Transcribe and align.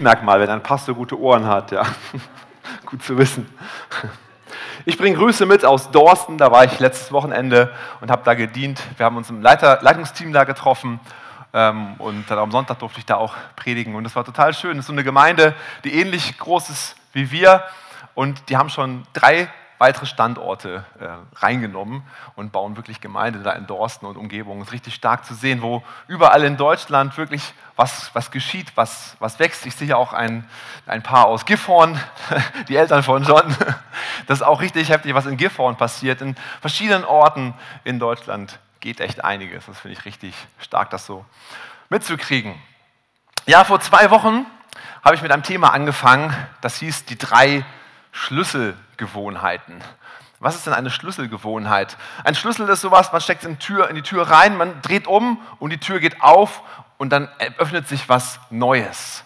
Merkmal, 0.00 0.40
wenn 0.40 0.50
ein 0.50 0.62
Pastor 0.62 0.94
gute 0.94 1.18
Ohren 1.18 1.46
hat, 1.46 1.72
ja. 1.72 1.84
Gut 2.86 3.02
zu 3.02 3.18
wissen. 3.18 3.48
Ich 4.84 4.98
bringe 4.98 5.16
Grüße 5.16 5.46
mit 5.46 5.64
aus 5.64 5.90
Dorsten, 5.90 6.38
da 6.38 6.50
war 6.50 6.64
ich 6.64 6.78
letztes 6.80 7.12
Wochenende 7.12 7.72
und 8.00 8.10
habe 8.10 8.22
da 8.24 8.34
gedient. 8.34 8.82
Wir 8.96 9.06
haben 9.06 9.16
uns 9.16 9.30
im 9.30 9.40
Leiter, 9.40 9.78
Leitungsteam 9.82 10.32
da 10.32 10.44
getroffen 10.44 10.98
ähm, 11.52 11.94
und 11.98 12.30
dann 12.30 12.38
am 12.38 12.50
Sonntag 12.50 12.78
durfte 12.80 12.98
ich 12.98 13.06
da 13.06 13.16
auch 13.16 13.34
predigen 13.56 13.94
und 13.94 14.04
das 14.04 14.16
war 14.16 14.24
total 14.24 14.54
schön. 14.54 14.76
Das 14.76 14.84
ist 14.84 14.86
so 14.86 14.92
eine 14.92 15.04
Gemeinde, 15.04 15.54
die 15.84 15.94
ähnlich 15.94 16.36
groß 16.38 16.70
ist 16.70 16.96
wie 17.12 17.30
wir 17.30 17.62
und 18.14 18.48
die 18.48 18.56
haben 18.56 18.70
schon 18.70 19.04
drei 19.12 19.48
weitere 19.82 20.06
Standorte 20.06 20.84
äh, 21.00 21.08
reingenommen 21.40 22.04
und 22.36 22.52
bauen 22.52 22.76
wirklich 22.76 23.00
Gemeinde 23.00 23.40
da 23.40 23.50
in 23.50 23.66
Dorsten 23.66 24.06
und 24.06 24.16
Umgebung. 24.16 24.60
Es 24.60 24.68
ist 24.68 24.72
richtig 24.74 24.94
stark 24.94 25.24
zu 25.24 25.34
sehen, 25.34 25.60
wo 25.60 25.82
überall 26.06 26.44
in 26.44 26.56
Deutschland 26.56 27.18
wirklich 27.18 27.52
was, 27.74 28.14
was 28.14 28.30
geschieht, 28.30 28.70
was, 28.76 29.16
was 29.18 29.40
wächst. 29.40 29.66
Ich 29.66 29.74
sehe 29.74 29.96
auch 29.96 30.12
ein, 30.12 30.48
ein 30.86 31.02
Paar 31.02 31.26
aus 31.26 31.46
Gifhorn, 31.46 32.00
die 32.68 32.76
Eltern 32.76 33.02
von 33.02 33.24
John. 33.24 33.54
Das 34.28 34.38
ist 34.38 34.46
auch 34.46 34.60
richtig 34.60 34.90
heftig, 34.90 35.14
was 35.14 35.26
in 35.26 35.36
Gifhorn 35.36 35.76
passiert. 35.76 36.20
In 36.20 36.36
verschiedenen 36.60 37.04
Orten 37.04 37.54
in 37.82 37.98
Deutschland 37.98 38.60
geht 38.78 39.00
echt 39.00 39.24
einiges. 39.24 39.66
Das 39.66 39.80
finde 39.80 39.98
ich 39.98 40.04
richtig 40.04 40.34
stark, 40.60 40.90
das 40.90 41.06
so 41.06 41.24
mitzukriegen. 41.88 42.54
Ja, 43.46 43.64
vor 43.64 43.80
zwei 43.80 44.10
Wochen 44.10 44.46
habe 45.02 45.16
ich 45.16 45.22
mit 45.22 45.32
einem 45.32 45.42
Thema 45.42 45.72
angefangen, 45.72 46.32
das 46.60 46.76
hieß 46.76 47.06
die 47.06 47.18
drei 47.18 47.64
Schlüsselgewohnheiten. 49.02 49.82
Was 50.38 50.54
ist 50.56 50.66
denn 50.66 50.74
eine 50.74 50.90
Schlüsselgewohnheit? 50.90 51.96
Ein 52.24 52.34
Schlüssel 52.34 52.68
ist 52.68 52.80
sowas, 52.80 53.12
man 53.12 53.20
steckt 53.20 53.44
in 53.44 53.58
Tür, 53.58 53.88
in 53.88 53.96
die 53.96 54.02
Tür 54.02 54.28
rein, 54.28 54.56
man 54.56 54.80
dreht 54.82 55.06
um 55.06 55.40
und 55.58 55.70
die 55.70 55.78
Tür 55.78 56.00
geht 56.00 56.22
auf 56.22 56.62
und 56.98 57.10
dann 57.10 57.28
öffnet 57.58 57.88
sich 57.88 58.08
was 58.08 58.40
Neues. 58.50 59.24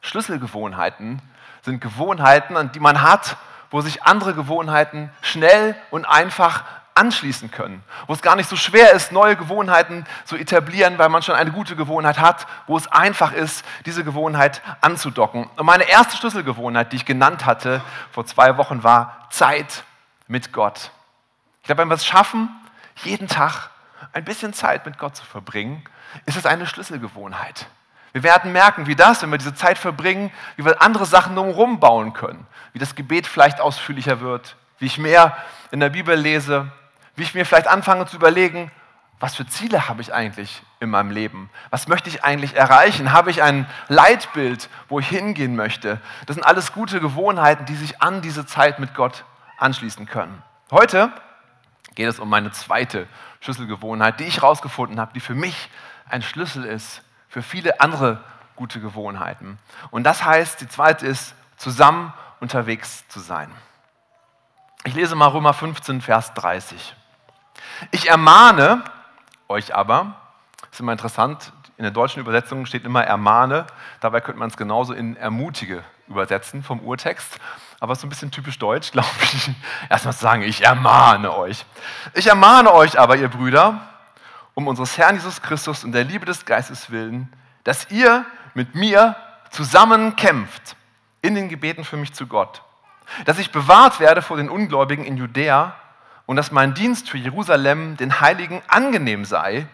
Schlüsselgewohnheiten 0.00 1.20
sind 1.62 1.80
Gewohnheiten, 1.80 2.70
die 2.72 2.80
man 2.80 3.02
hat, 3.02 3.36
wo 3.70 3.80
sich 3.80 4.02
andere 4.02 4.34
Gewohnheiten 4.34 5.10
schnell 5.20 5.76
und 5.90 6.04
einfach 6.04 6.64
anschließen 6.94 7.50
können, 7.50 7.82
wo 8.06 8.12
es 8.12 8.22
gar 8.22 8.36
nicht 8.36 8.48
so 8.48 8.56
schwer 8.56 8.92
ist, 8.92 9.12
neue 9.12 9.36
Gewohnheiten 9.36 10.04
zu 10.24 10.36
etablieren, 10.36 10.98
weil 10.98 11.08
man 11.08 11.22
schon 11.22 11.34
eine 11.34 11.50
gute 11.50 11.76
Gewohnheit 11.76 12.18
hat, 12.18 12.46
wo 12.66 12.76
es 12.76 12.86
einfach 12.86 13.32
ist, 13.32 13.64
diese 13.86 14.04
Gewohnheit 14.04 14.62
anzudocken. 14.80 15.48
Und 15.56 15.66
meine 15.66 15.88
erste 15.88 16.16
Schlüsselgewohnheit, 16.16 16.92
die 16.92 16.96
ich 16.96 17.04
genannt 17.04 17.46
hatte 17.46 17.82
vor 18.10 18.26
zwei 18.26 18.56
Wochen, 18.56 18.82
war 18.82 19.26
Zeit 19.30 19.84
mit 20.28 20.52
Gott. 20.52 20.90
Ich 21.62 21.66
glaube, 21.66 21.82
wenn 21.82 21.88
wir 21.88 21.94
es 21.94 22.06
schaffen, 22.06 22.48
jeden 22.96 23.28
Tag 23.28 23.70
ein 24.12 24.24
bisschen 24.24 24.52
Zeit 24.52 24.84
mit 24.84 24.98
Gott 24.98 25.16
zu 25.16 25.24
verbringen, 25.24 25.82
ist 26.26 26.36
es 26.36 26.46
eine 26.46 26.66
Schlüsselgewohnheit. 26.66 27.66
Wir 28.12 28.22
werden 28.22 28.52
merken, 28.52 28.86
wie 28.86 28.96
das, 28.96 29.22
wenn 29.22 29.30
wir 29.30 29.38
diese 29.38 29.54
Zeit 29.54 29.78
verbringen, 29.78 30.30
wie 30.56 30.64
wir 30.64 30.82
andere 30.82 31.06
Sachen 31.06 31.34
drumherum 31.34 31.80
bauen 31.80 32.12
können, 32.12 32.46
wie 32.74 32.78
das 32.78 32.94
Gebet 32.94 33.26
vielleicht 33.26 33.60
ausführlicher 33.60 34.20
wird, 34.20 34.56
wie 34.78 34.86
ich 34.86 34.98
mehr 34.98 35.36
in 35.70 35.80
der 35.80 35.88
Bibel 35.88 36.14
lese, 36.14 36.70
wie 37.16 37.22
ich 37.22 37.34
mir 37.34 37.44
vielleicht 37.44 37.68
anfange 37.68 38.06
zu 38.06 38.16
überlegen, 38.16 38.70
was 39.20 39.36
für 39.36 39.46
Ziele 39.46 39.88
habe 39.88 40.02
ich 40.02 40.12
eigentlich 40.12 40.62
in 40.80 40.90
meinem 40.90 41.12
Leben? 41.12 41.48
Was 41.70 41.86
möchte 41.86 42.08
ich 42.08 42.24
eigentlich 42.24 42.56
erreichen? 42.56 43.12
Habe 43.12 43.30
ich 43.30 43.40
ein 43.40 43.68
Leitbild, 43.86 44.68
wo 44.88 44.98
ich 44.98 45.08
hingehen 45.08 45.54
möchte? 45.54 46.00
Das 46.26 46.34
sind 46.34 46.42
alles 46.42 46.72
gute 46.72 46.98
Gewohnheiten, 46.98 47.64
die 47.66 47.76
sich 47.76 48.02
an 48.02 48.20
diese 48.20 48.46
Zeit 48.46 48.80
mit 48.80 48.94
Gott 48.94 49.24
anschließen 49.58 50.06
können. 50.06 50.42
Heute 50.72 51.12
geht 51.94 52.08
es 52.08 52.18
um 52.18 52.28
meine 52.28 52.50
zweite 52.50 53.06
Schlüsselgewohnheit, 53.40 54.18
die 54.18 54.24
ich 54.24 54.38
herausgefunden 54.38 54.98
habe, 54.98 55.12
die 55.12 55.20
für 55.20 55.34
mich 55.34 55.70
ein 56.08 56.22
Schlüssel 56.22 56.64
ist 56.64 57.02
für 57.28 57.42
viele 57.42 57.80
andere 57.80 58.24
gute 58.56 58.80
Gewohnheiten. 58.80 59.58
Und 59.90 60.04
das 60.04 60.24
heißt, 60.24 60.60
die 60.60 60.68
zweite 60.68 61.06
ist, 61.06 61.34
zusammen 61.56 62.12
unterwegs 62.40 63.06
zu 63.08 63.20
sein. 63.20 63.50
Ich 64.84 64.94
lese 64.94 65.14
mal 65.14 65.28
Römer 65.28 65.54
15, 65.54 66.00
Vers 66.00 66.34
30. 66.34 66.96
Ich 67.90 68.08
ermahne 68.08 68.84
euch 69.48 69.74
aber, 69.74 70.16
das 70.62 70.72
ist 70.72 70.80
immer 70.80 70.92
interessant, 70.92 71.52
in 71.76 71.84
der 71.84 71.92
deutschen 71.92 72.20
Übersetzung 72.20 72.66
steht 72.66 72.84
immer 72.84 73.04
ermahne, 73.04 73.66
dabei 74.00 74.20
könnte 74.20 74.38
man 74.38 74.48
es 74.48 74.56
genauso 74.56 74.92
in 74.92 75.16
ermutige 75.16 75.82
übersetzen 76.08 76.62
vom 76.62 76.80
Urtext, 76.80 77.38
aber 77.80 77.92
es 77.92 77.98
ist 77.98 78.04
ein 78.04 78.08
bisschen 78.08 78.30
typisch 78.30 78.58
deutsch, 78.58 78.90
glaube 78.92 79.08
ich, 79.20 79.50
erstmal 79.88 80.14
zu 80.14 80.20
sagen, 80.20 80.42
ich 80.42 80.64
ermahne 80.64 81.36
euch. 81.36 81.64
Ich 82.14 82.26
ermahne 82.26 82.72
euch 82.72 82.98
aber, 82.98 83.16
ihr 83.16 83.28
Brüder, 83.28 83.80
um 84.54 84.68
unseres 84.68 84.96
Herrn 84.98 85.16
Jesus 85.16 85.42
Christus 85.42 85.82
und 85.82 85.92
der 85.92 86.04
Liebe 86.04 86.26
des 86.26 86.44
Geistes 86.44 86.90
willen, 86.90 87.32
dass 87.64 87.90
ihr 87.90 88.24
mit 88.54 88.74
mir 88.74 89.16
zusammen 89.50 90.14
kämpft 90.16 90.76
in 91.22 91.34
den 91.34 91.48
Gebeten 91.48 91.84
für 91.84 91.96
mich 91.96 92.12
zu 92.12 92.26
Gott, 92.26 92.62
dass 93.24 93.38
ich 93.38 93.50
bewahrt 93.50 94.00
werde 94.00 94.22
vor 94.22 94.36
den 94.36 94.48
Ungläubigen 94.48 95.04
in 95.04 95.16
Judäa 95.16 95.74
und 96.32 96.36
dass 96.36 96.50
mein 96.50 96.72
Dienst 96.72 97.10
für 97.10 97.18
Jerusalem 97.18 97.98
den 97.98 98.22
Heiligen 98.22 98.62
angenehm 98.66 99.26
sei, 99.26 99.66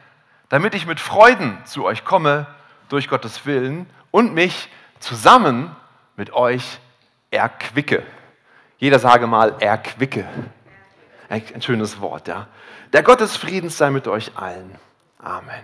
damit 0.48 0.74
ich 0.74 0.86
mit 0.86 0.98
Freuden 0.98 1.56
zu 1.64 1.84
euch 1.84 2.04
komme 2.04 2.48
durch 2.88 3.06
Gottes 3.06 3.46
Willen 3.46 3.88
und 4.10 4.34
mich 4.34 4.68
zusammen 4.98 5.70
mit 6.16 6.32
euch 6.32 6.80
erquicke. 7.30 8.02
Jeder 8.78 8.98
sage 8.98 9.28
mal 9.28 9.54
erquicke. 9.60 10.26
Ein 11.28 11.62
schönes 11.62 12.00
Wort, 12.00 12.26
ja. 12.26 12.48
Der 12.92 13.04
Gott 13.04 13.20
des 13.20 13.36
Friedens 13.36 13.78
sei 13.78 13.90
mit 13.90 14.08
euch 14.08 14.32
allen. 14.36 14.74
Amen. 15.20 15.62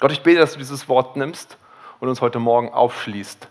Gott, 0.00 0.12
ich 0.12 0.22
bete, 0.22 0.40
dass 0.40 0.52
du 0.52 0.58
dieses 0.58 0.86
Wort 0.90 1.16
nimmst 1.16 1.56
und 1.98 2.10
uns 2.10 2.20
heute 2.20 2.40
Morgen 2.40 2.74
aufschließt 2.74 3.48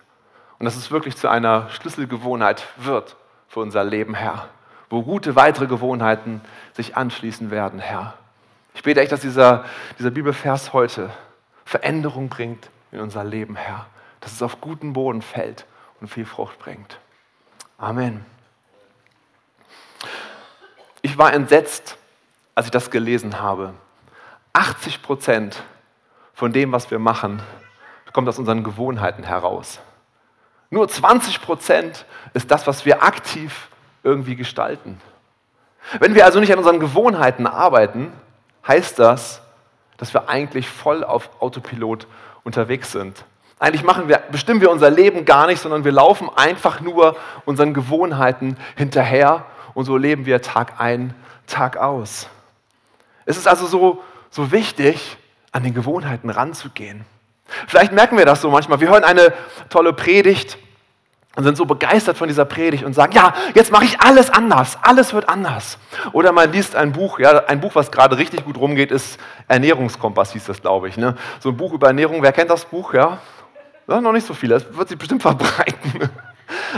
und 0.59 0.65
dass 0.65 0.75
es 0.75 0.91
wirklich 0.91 1.17
zu 1.17 1.29
einer 1.29 1.71
Schlüsselgewohnheit 1.71 2.63
wird 2.77 3.15
für 3.47 3.61
unser 3.61 3.83
Leben, 3.83 4.13
Herr 4.13 4.49
wo 4.89 5.03
gute 5.03 5.35
weitere 5.35 5.67
Gewohnheiten 5.67 6.41
sich 6.73 6.95
anschließen 6.95 7.51
werden, 7.51 7.79
Herr. 7.79 8.13
Ich 8.73 8.83
bete 8.83 9.01
echt, 9.01 9.11
dass 9.11 9.21
dieser, 9.21 9.65
dieser 9.97 10.11
Bibelvers 10.11 10.73
heute 10.73 11.09
Veränderung 11.65 12.29
bringt 12.29 12.69
in 12.91 12.99
unser 12.99 13.23
Leben, 13.23 13.55
Herr. 13.55 13.87
Dass 14.21 14.31
es 14.31 14.41
auf 14.41 14.61
guten 14.61 14.93
Boden 14.93 15.21
fällt 15.21 15.65
und 15.99 16.07
viel 16.07 16.25
Frucht 16.25 16.59
bringt. 16.59 16.99
Amen. 17.77 18.25
Ich 21.01 21.17
war 21.17 21.33
entsetzt, 21.33 21.97
als 22.55 22.67
ich 22.67 22.71
das 22.71 22.89
gelesen 22.89 23.39
habe. 23.39 23.73
80 24.53 25.01
Prozent 25.01 25.63
von 26.33 26.53
dem, 26.53 26.71
was 26.71 26.89
wir 26.89 26.99
machen, 26.99 27.41
kommt 28.13 28.27
aus 28.27 28.39
unseren 28.39 28.63
Gewohnheiten 28.63 29.23
heraus. 29.23 29.79
Nur 30.69 30.87
20 30.87 31.41
Prozent 31.41 32.05
ist 32.33 32.49
das, 32.49 32.65
was 32.65 32.83
wir 32.83 33.03
aktiv 33.03 33.69
irgendwie 34.07 34.37
gestalten. 34.37 34.99
Wenn 35.99 36.15
wir 36.15 36.25
also 36.25 36.39
nicht 36.39 36.51
an 36.51 36.57
unseren 36.57 36.79
Gewohnheiten 36.79 37.45
arbeiten, 37.45 38.11
heißt 38.65 38.97
das, 38.97 39.41
dass 39.97 40.13
wir 40.13 40.29
eigentlich 40.29 40.67
voll 40.67 41.03
auf 41.03 41.29
Autopilot 41.41 42.07
unterwegs 42.43 42.91
sind. 42.91 43.25
Eigentlich 43.59 43.83
machen 43.83 44.07
wir, 44.07 44.19
bestimmen 44.31 44.61
wir 44.61 44.71
unser 44.71 44.89
Leben 44.89 45.25
gar 45.25 45.47
nicht, 45.47 45.59
sondern 45.61 45.83
wir 45.83 45.91
laufen 45.91 46.29
einfach 46.35 46.79
nur 46.79 47.17
unseren 47.45 47.73
Gewohnheiten 47.73 48.55
hinterher 48.75 49.45
und 49.73 49.85
so 49.85 49.97
leben 49.97 50.25
wir 50.25 50.41
Tag 50.41 50.79
ein, 50.79 51.13
Tag 51.47 51.77
aus. 51.77 52.27
Es 53.25 53.37
ist 53.37 53.47
also 53.47 53.65
so, 53.65 54.03
so 54.29 54.51
wichtig, 54.51 55.17
an 55.51 55.63
den 55.63 55.73
Gewohnheiten 55.73 56.29
ranzugehen. 56.29 57.03
Vielleicht 57.67 57.91
merken 57.91 58.17
wir 58.17 58.25
das 58.25 58.41
so 58.41 58.49
manchmal. 58.51 58.79
Wir 58.79 58.89
hören 58.89 59.03
eine 59.03 59.33
tolle 59.69 59.93
Predigt 59.93 60.57
und 61.37 61.43
sind 61.43 61.55
so 61.55 61.65
begeistert 61.65 62.17
von 62.17 62.27
dieser 62.27 62.45
Predigt 62.45 62.83
und 62.83 62.93
sagen, 62.93 63.13
ja, 63.13 63.31
jetzt 63.53 63.71
mache 63.71 63.85
ich 63.85 64.01
alles 64.01 64.31
anders, 64.31 64.75
alles 64.81 65.13
wird 65.13 65.29
anders. 65.29 65.77
Oder 66.11 66.31
man 66.31 66.51
liest 66.51 66.75
ein 66.75 66.91
Buch, 66.91 67.19
ja, 67.19 67.45
ein 67.45 67.61
Buch, 67.61 67.75
was 67.75 67.91
gerade 67.91 68.17
richtig 68.17 68.43
gut 68.43 68.57
rumgeht, 68.57 68.91
ist 68.91 69.19
Ernährungskompass, 69.47 70.33
hieß 70.33 70.45
das, 70.45 70.59
glaube 70.63 70.89
ich. 70.89 70.97
Ne? 70.97 71.15
So 71.39 71.49
ein 71.49 71.57
Buch 71.57 71.73
über 71.73 71.87
Ernährung, 71.87 72.23
wer 72.23 72.31
kennt 72.31 72.49
das 72.49 72.65
Buch? 72.65 72.91
Ja, 72.95 73.19
ja 73.87 74.01
noch 74.01 74.13
nicht 74.13 74.25
so 74.25 74.33
viele, 74.33 74.55
das 74.55 74.75
wird 74.75 74.89
sich 74.89 74.97
bestimmt 74.97 75.21
verbreiten. 75.21 76.09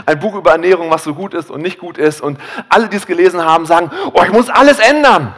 Ein 0.06 0.20
Buch 0.20 0.36
über 0.36 0.52
Ernährung, 0.52 0.92
was 0.92 1.06
so 1.06 1.16
gut 1.16 1.34
ist 1.34 1.50
und 1.50 1.62
nicht 1.62 1.80
gut 1.80 1.98
ist. 1.98 2.20
Und 2.20 2.38
alle, 2.68 2.90
die 2.90 2.98
es 2.98 3.08
gelesen 3.08 3.42
haben, 3.42 3.66
sagen, 3.66 3.90
oh, 4.12 4.24
ich 4.26 4.34
muss 4.34 4.50
alles 4.50 4.80
ändern. 4.80 5.34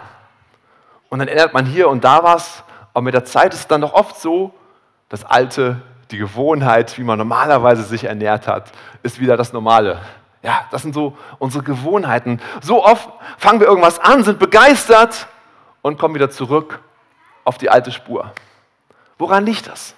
Und 1.10 1.20
dann 1.20 1.28
ändert 1.28 1.54
man 1.54 1.68
hier 1.68 1.90
und 1.90 2.04
da 2.04 2.24
was, 2.24 2.64
aber 2.92 3.04
mit 3.04 3.14
der 3.14 3.26
Zeit 3.26 3.54
ist 3.54 3.60
es 3.60 3.68
dann 3.68 3.82
doch 3.82 3.94
oft 3.94 4.20
so, 4.20 4.56
das 5.10 5.24
Alte 5.24 5.80
die 6.12 6.18
Gewohnheit, 6.18 6.98
wie 6.98 7.04
man 7.04 7.18
normalerweise 7.18 7.84
sich 7.84 8.04
ernährt 8.04 8.48
hat, 8.48 8.72
ist 9.04 9.20
wieder 9.20 9.38
das 9.38 9.54
Normale. 9.54 10.00
Ja, 10.44 10.66
das 10.72 10.82
sind 10.82 10.94
so 10.94 11.18
unsere 11.40 11.64
Gewohnheiten. 11.64 12.42
So 12.62 12.84
oft 12.84 13.10
fangen 13.38 13.60
wir 13.60 13.68
irgendwas 13.68 14.00
an, 14.00 14.24
sind 14.24 14.40
begeistert 14.40 15.28
und 15.82 16.00
kommen 16.00 16.16
wieder 16.16 16.30
zurück 16.30 16.80
auf 17.44 17.58
die 17.58 17.70
alte 17.70 17.92
Spur. 17.92 18.32
Woran 19.18 19.46
liegt 19.46 19.68
das? 19.68 19.96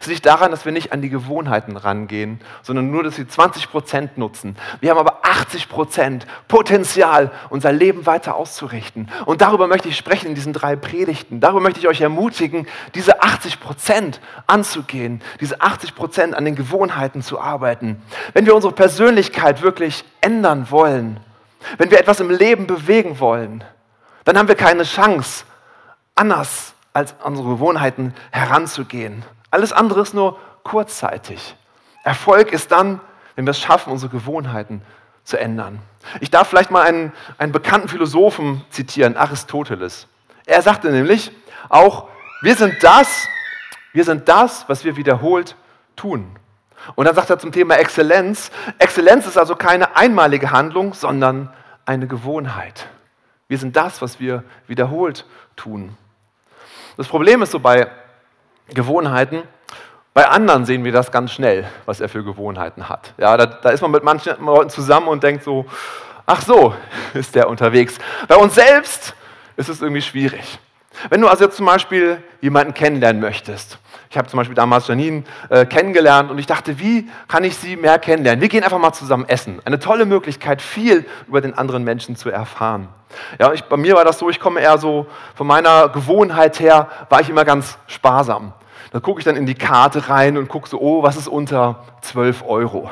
Es 0.00 0.06
liegt 0.06 0.26
daran, 0.26 0.50
dass 0.50 0.64
wir 0.64 0.72
nicht 0.72 0.92
an 0.92 1.02
die 1.02 1.08
Gewohnheiten 1.08 1.76
rangehen, 1.76 2.40
sondern 2.62 2.90
nur, 2.90 3.02
dass 3.02 3.16
sie 3.16 3.26
20 3.26 3.70
Prozent 3.70 4.18
nutzen. 4.18 4.56
Wir 4.80 4.90
haben 4.90 4.98
aber 4.98 5.24
80 5.24 5.68
Prozent 5.68 6.26
Potenzial, 6.48 7.30
unser 7.50 7.72
Leben 7.72 8.06
weiter 8.06 8.36
auszurichten. 8.36 9.10
Und 9.24 9.40
darüber 9.40 9.66
möchte 9.66 9.88
ich 9.88 9.96
sprechen 9.96 10.28
in 10.28 10.34
diesen 10.34 10.52
drei 10.52 10.76
Predigten. 10.76 11.40
Darüber 11.40 11.60
möchte 11.60 11.80
ich 11.80 11.88
euch 11.88 12.00
ermutigen, 12.00 12.66
diese 12.94 13.22
80 13.22 13.60
Prozent 13.60 14.20
anzugehen, 14.46 15.22
diese 15.40 15.60
80 15.60 15.94
Prozent 15.94 16.34
an 16.34 16.44
den 16.44 16.56
Gewohnheiten 16.56 17.22
zu 17.22 17.40
arbeiten. 17.40 18.02
Wenn 18.32 18.46
wir 18.46 18.54
unsere 18.54 18.72
Persönlichkeit 18.72 19.62
wirklich 19.62 20.04
ändern 20.20 20.70
wollen, 20.70 21.20
wenn 21.78 21.90
wir 21.90 21.98
etwas 21.98 22.20
im 22.20 22.30
Leben 22.30 22.66
bewegen 22.66 23.18
wollen, 23.20 23.64
dann 24.24 24.38
haben 24.38 24.48
wir 24.48 24.56
keine 24.56 24.82
Chance, 24.82 25.44
anders 26.14 26.74
als 26.92 27.14
unsere 27.22 27.48
Gewohnheiten 27.48 28.14
heranzugehen. 28.30 29.22
Alles 29.50 29.72
andere 29.72 30.00
ist 30.00 30.14
nur 30.14 30.38
kurzzeitig. 30.62 31.56
Erfolg 32.04 32.52
ist 32.52 32.72
dann, 32.72 33.00
wenn 33.34 33.46
wir 33.46 33.50
es 33.50 33.60
schaffen, 33.60 33.92
unsere 33.92 34.10
Gewohnheiten 34.10 34.82
zu 35.24 35.38
ändern. 35.38 35.80
Ich 36.20 36.30
darf 36.30 36.48
vielleicht 36.48 36.70
mal 36.70 36.82
einen, 36.82 37.12
einen 37.38 37.52
bekannten 37.52 37.88
Philosophen 37.88 38.64
zitieren, 38.70 39.16
Aristoteles. 39.16 40.06
Er 40.46 40.62
sagte 40.62 40.90
nämlich 40.90 41.32
auch, 41.68 42.08
wir 42.42 42.54
sind 42.54 42.82
das, 42.82 43.26
wir 43.92 44.04
sind 44.04 44.28
das, 44.28 44.68
was 44.68 44.84
wir 44.84 44.96
wiederholt 44.96 45.56
tun. 45.96 46.36
Und 46.94 47.06
dann 47.06 47.14
sagt 47.14 47.30
er 47.30 47.38
zum 47.38 47.50
Thema 47.50 47.76
Exzellenz, 47.76 48.50
Exzellenz 48.78 49.26
ist 49.26 49.36
also 49.36 49.56
keine 49.56 49.96
einmalige 49.96 50.52
Handlung, 50.52 50.94
sondern 50.94 51.52
eine 51.84 52.06
Gewohnheit. 52.06 52.86
Wir 53.48 53.58
sind 53.58 53.76
das, 53.76 54.02
was 54.02 54.20
wir 54.20 54.44
wiederholt 54.66 55.24
tun. 55.56 55.96
Das 56.96 57.08
Problem 57.08 57.42
ist 57.42 57.50
so 57.50 57.60
bei 57.60 57.90
Gewohnheiten. 58.68 59.42
Bei 60.14 60.28
anderen 60.28 60.64
sehen 60.64 60.84
wir 60.84 60.92
das 60.92 61.12
ganz 61.12 61.32
schnell, 61.32 61.66
was 61.84 62.00
er 62.00 62.08
für 62.08 62.24
Gewohnheiten 62.24 62.88
hat. 62.88 63.12
Ja, 63.18 63.36
da, 63.36 63.46
da 63.46 63.70
ist 63.70 63.82
man 63.82 63.90
mit 63.90 64.02
manchen 64.02 64.42
Leuten 64.44 64.70
zusammen 64.70 65.08
und 65.08 65.22
denkt 65.22 65.44
so, 65.44 65.66
ach 66.24 66.40
so, 66.40 66.74
ist 67.14 67.34
der 67.34 67.48
unterwegs. 67.48 67.98
Bei 68.26 68.36
uns 68.36 68.54
selbst 68.54 69.14
ist 69.56 69.68
es 69.68 69.82
irgendwie 69.82 70.02
schwierig. 70.02 70.58
Wenn 71.10 71.20
du 71.20 71.28
also 71.28 71.44
jetzt 71.44 71.56
zum 71.56 71.66
Beispiel 71.66 72.22
jemanden 72.40 72.72
kennenlernen 72.72 73.20
möchtest, 73.20 73.78
ich 74.16 74.18
habe 74.18 74.30
zum 74.30 74.38
Beispiel 74.38 74.54
damals 74.54 74.88
Janine 74.88 75.24
äh, 75.50 75.66
kennengelernt 75.66 76.30
und 76.30 76.38
ich 76.38 76.46
dachte, 76.46 76.78
wie 76.78 77.06
kann 77.28 77.44
ich 77.44 77.54
sie 77.54 77.76
mehr 77.76 77.98
kennenlernen? 77.98 78.40
Wir 78.40 78.48
gehen 78.48 78.64
einfach 78.64 78.78
mal 78.78 78.94
zusammen 78.94 79.26
essen. 79.28 79.60
Eine 79.66 79.78
tolle 79.78 80.06
Möglichkeit, 80.06 80.62
viel 80.62 81.04
über 81.28 81.42
den 81.42 81.52
anderen 81.52 81.84
Menschen 81.84 82.16
zu 82.16 82.30
erfahren. 82.30 82.88
Ja, 83.38 83.52
ich, 83.52 83.64
bei 83.64 83.76
mir 83.76 83.94
war 83.94 84.06
das 84.06 84.18
so, 84.18 84.30
ich 84.30 84.40
komme 84.40 84.60
eher 84.60 84.78
so, 84.78 85.06
von 85.34 85.46
meiner 85.46 85.90
Gewohnheit 85.90 86.60
her, 86.60 86.88
war 87.10 87.20
ich 87.20 87.28
immer 87.28 87.44
ganz 87.44 87.76
sparsam. 87.88 88.54
Da 88.90 89.00
gucke 89.00 89.20
ich 89.20 89.26
dann 89.26 89.36
in 89.36 89.44
die 89.44 89.54
Karte 89.54 90.08
rein 90.08 90.38
und 90.38 90.48
gucke 90.48 90.66
so, 90.66 90.80
oh, 90.80 91.02
was 91.02 91.18
ist 91.18 91.28
unter 91.28 91.84
12 92.00 92.42
Euro? 92.46 92.90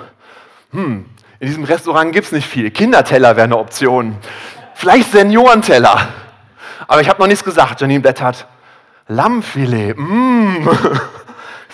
Hm, 0.73 1.07
in 1.41 1.47
diesem 1.47 1.65
Restaurant 1.65 2.13
gibt 2.13 2.27
es 2.27 2.33
nicht 2.33 2.47
viel. 2.47 2.71
Kinderteller 2.71 3.35
wäre 3.35 3.45
eine 3.45 3.57
Option. 3.57 4.15
Vielleicht 4.75 5.11
Seniorenteller. 5.11 6.07
Aber 6.87 7.01
ich 7.01 7.09
habe 7.09 7.19
noch 7.19 7.29
nichts 7.29 7.43
gesagt. 7.45 7.81
Janine 7.81 8.01
blättert. 8.01 8.47
Lammfilet. 9.09 9.97
Mmh. 9.97 10.69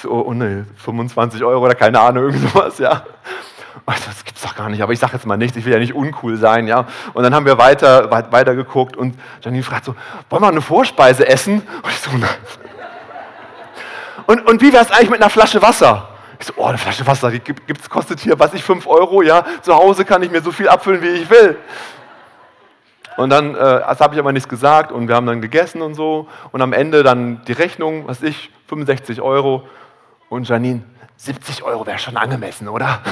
So, 0.03 0.25
oh 0.27 0.33
ne, 0.33 0.65
25 0.77 1.45
Euro 1.45 1.63
oder 1.63 1.75
keine 1.75 2.01
Ahnung, 2.01 2.25
irgendwie 2.25 2.47
sowas, 2.49 2.79
ja. 2.79 3.03
Das 3.85 4.25
gibt's 4.25 4.41
doch 4.41 4.55
gar 4.55 4.71
nicht, 4.71 4.83
aber 4.83 4.95
ich 4.95 4.99
sage 4.99 5.13
jetzt 5.13 5.27
mal 5.27 5.37
nichts, 5.37 5.59
ich 5.59 5.65
will 5.67 5.75
ja 5.75 5.79
nicht 5.79 5.95
uncool 5.95 6.39
sein, 6.39 6.67
ja. 6.67 6.87
Und 7.13 7.23
dann 7.23 7.35
haben 7.35 7.45
wir 7.45 7.59
weiter, 7.59 8.11
weiter 8.11 8.55
geguckt 8.55 8.97
und 8.97 9.19
Janine 9.43 9.63
fragt 9.63 9.85
so, 9.85 9.95
wollen 10.31 10.43
wir 10.43 10.49
eine 10.49 10.63
Vorspeise 10.63 11.29
essen? 11.29 11.61
Und 11.83 11.91
ich 11.91 11.99
so, 11.99 12.11
nein. 12.17 12.31
Und, 14.27 14.47
und 14.47 14.63
wie 14.63 14.73
wäre 14.73 14.83
es 14.83 14.91
eigentlich 14.91 15.11
mit 15.11 15.21
einer 15.21 15.29
Flasche 15.29 15.61
Wasser? 15.61 16.09
Ich 16.39 16.47
so, 16.47 16.55
oh, 16.57 16.65
eine 16.65 16.79
Flasche 16.79 17.07
Wasser, 17.07 17.31
die 17.31 17.41
gibt's, 17.41 17.91
kostet 17.91 18.21
hier, 18.21 18.39
was 18.39 18.55
ich, 18.55 18.65
5 18.65 18.87
Euro, 18.87 19.21
ja. 19.21 19.45
Zu 19.61 19.75
Hause 19.75 20.07
kann 20.07 20.23
ich 20.23 20.31
mir 20.31 20.41
so 20.41 20.51
viel 20.51 20.69
abfüllen, 20.69 21.03
wie 21.03 21.09
ich 21.09 21.29
will. 21.29 21.59
Und 23.21 23.29
dann, 23.29 23.55
äh, 23.55 23.59
habe 23.59 24.15
ich 24.15 24.19
aber 24.19 24.33
nichts 24.33 24.49
gesagt 24.49 24.93
und 24.93 25.07
wir 25.07 25.15
haben 25.15 25.27
dann 25.27 25.43
gegessen 25.43 25.83
und 25.83 25.93
so. 25.93 26.27
Und 26.53 26.63
am 26.63 26.73
Ende 26.73 27.03
dann 27.03 27.45
die 27.45 27.53
Rechnung, 27.53 28.09
was 28.09 28.23
ich, 28.23 28.51
65 28.69 29.21
Euro. 29.21 29.69
Und 30.31 30.49
Janine, 30.49 30.83
70 31.17 31.63
Euro 31.63 31.87
wäre 31.87 31.99
schon 31.99 32.17
angemessen, 32.17 32.67
oder? 32.67 33.03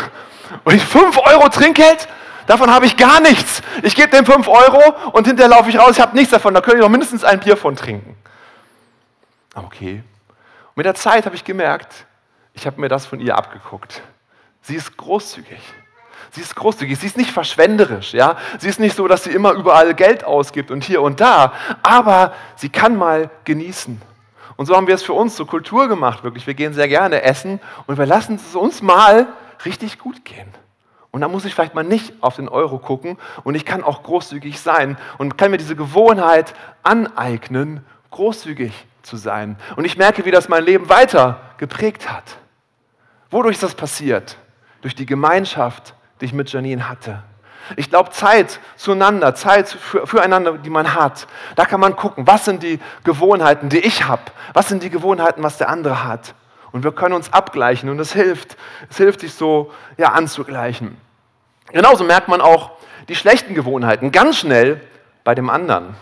Und 0.64 0.74
ich, 0.74 0.84
5 0.84 1.18
Euro 1.18 1.48
Trinkgeld? 1.48 2.06
Davon 2.46 2.70
habe 2.70 2.84
ich 2.84 2.96
gar 2.96 3.20
nichts. 3.20 3.62
Ich 3.82 3.96
gebe 3.96 4.10
dem 4.10 4.24
5 4.26 4.46
Euro 4.46 4.94
und 5.12 5.26
hinterher 5.26 5.50
laufe 5.50 5.68
ich 5.68 5.78
raus, 5.78 5.92
ich 5.92 6.00
habe 6.00 6.14
nichts 6.14 6.30
davon. 6.30 6.54
Da 6.54 6.60
könnte 6.60 6.76
ich 6.76 6.82
doch 6.82 6.88
mindestens 6.88 7.24
ein 7.24 7.40
Bier 7.40 7.56
von 7.56 7.74
trinken. 7.74 8.14
Okay. 9.54 10.04
Und 10.68 10.76
mit 10.76 10.86
der 10.86 10.94
Zeit 10.94 11.26
habe 11.26 11.34
ich 11.34 11.42
gemerkt, 11.42 12.06
ich 12.52 12.64
habe 12.66 12.80
mir 12.80 12.88
das 12.88 13.06
von 13.06 13.18
ihr 13.18 13.36
abgeguckt. 13.36 14.02
Sie 14.60 14.76
ist 14.76 14.96
großzügig. 14.96 15.58
Sie 16.30 16.40
ist 16.40 16.54
großzügig, 16.54 16.98
sie 16.98 17.06
ist 17.06 17.16
nicht 17.16 17.30
verschwenderisch, 17.30 18.12
ja. 18.12 18.36
Sie 18.58 18.68
ist 18.68 18.80
nicht 18.80 18.96
so, 18.96 19.08
dass 19.08 19.24
sie 19.24 19.30
immer 19.30 19.52
überall 19.52 19.94
Geld 19.94 20.24
ausgibt 20.24 20.70
und 20.70 20.84
hier 20.84 21.02
und 21.02 21.20
da, 21.20 21.52
aber 21.82 22.34
sie 22.56 22.68
kann 22.68 22.96
mal 22.96 23.30
genießen. 23.44 24.00
Und 24.56 24.66
so 24.66 24.74
haben 24.74 24.86
wir 24.86 24.94
es 24.94 25.02
für 25.02 25.12
uns 25.12 25.36
zur 25.36 25.46
Kultur 25.46 25.88
gemacht, 25.88 26.24
wirklich. 26.24 26.46
Wir 26.46 26.54
gehen 26.54 26.72
sehr 26.72 26.88
gerne 26.88 27.22
essen 27.22 27.60
und 27.86 27.98
wir 27.98 28.06
lassen 28.06 28.36
es 28.36 28.54
uns 28.54 28.82
mal 28.82 29.26
richtig 29.64 29.98
gut 29.98 30.24
gehen. 30.24 30.48
Und 31.10 31.20
da 31.22 31.28
muss 31.28 31.44
ich 31.44 31.54
vielleicht 31.54 31.74
mal 31.74 31.84
nicht 31.84 32.12
auf 32.20 32.36
den 32.36 32.48
Euro 32.48 32.78
gucken 32.78 33.16
und 33.44 33.54
ich 33.54 33.64
kann 33.64 33.82
auch 33.82 34.02
großzügig 34.02 34.60
sein 34.60 34.98
und 35.18 35.38
kann 35.38 35.50
mir 35.50 35.56
diese 35.56 35.76
Gewohnheit 35.76 36.54
aneignen, 36.82 37.84
großzügig 38.10 38.86
zu 39.02 39.16
sein. 39.16 39.56
Und 39.76 39.84
ich 39.84 39.96
merke, 39.96 40.24
wie 40.24 40.30
das 40.30 40.48
mein 40.48 40.64
Leben 40.64 40.88
weiter 40.88 41.40
geprägt 41.56 42.10
hat. 42.10 42.36
Wodurch 43.30 43.54
ist 43.54 43.62
das 43.62 43.74
passiert? 43.74 44.36
Durch 44.82 44.94
die 44.94 45.06
Gemeinschaft 45.06 45.94
die 46.20 46.26
ich 46.26 46.32
mit 46.32 46.50
Janine 46.52 46.88
hatte. 46.88 47.22
Ich 47.74 47.90
glaube, 47.90 48.10
Zeit 48.10 48.60
zueinander, 48.76 49.34
Zeit 49.34 49.68
für, 49.68 50.06
füreinander, 50.06 50.52
die 50.58 50.70
man 50.70 50.94
hat, 50.94 51.26
da 51.56 51.64
kann 51.64 51.80
man 51.80 51.96
gucken, 51.96 52.26
was 52.26 52.44
sind 52.44 52.62
die 52.62 52.78
Gewohnheiten, 53.02 53.68
die 53.68 53.78
ich 53.78 54.06
habe, 54.06 54.22
was 54.52 54.68
sind 54.68 54.82
die 54.82 54.90
Gewohnheiten, 54.90 55.42
was 55.42 55.58
der 55.58 55.68
andere 55.68 56.04
hat. 56.04 56.34
Und 56.70 56.84
wir 56.84 56.92
können 56.92 57.14
uns 57.14 57.32
abgleichen 57.32 57.88
und 57.88 57.98
es 57.98 58.12
hilft, 58.12 58.56
es 58.88 58.98
hilft 58.98 59.20
sich 59.20 59.34
so 59.34 59.72
ja, 59.96 60.12
anzugleichen. 60.12 60.96
Genauso 61.72 62.04
merkt 62.04 62.28
man 62.28 62.40
auch 62.40 62.72
die 63.08 63.16
schlechten 63.16 63.54
Gewohnheiten 63.54 64.12
ganz 64.12 64.38
schnell 64.38 64.80
bei 65.24 65.34
dem 65.34 65.50
anderen. 65.50 65.96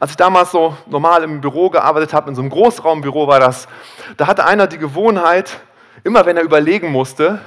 Als 0.00 0.12
ich 0.12 0.16
damals 0.16 0.50
so 0.50 0.76
normal 0.86 1.22
im 1.22 1.40
Büro 1.40 1.70
gearbeitet 1.70 2.12
habe, 2.12 2.28
in 2.30 2.34
so 2.34 2.40
einem 2.40 2.50
Großraumbüro 2.50 3.28
war 3.28 3.38
das, 3.38 3.68
da 4.16 4.26
hatte 4.26 4.44
einer 4.44 4.66
die 4.66 4.78
Gewohnheit, 4.78 5.60
immer 6.04 6.26
wenn 6.26 6.36
er 6.36 6.42
überlegen 6.42 6.90
musste, 6.90 7.40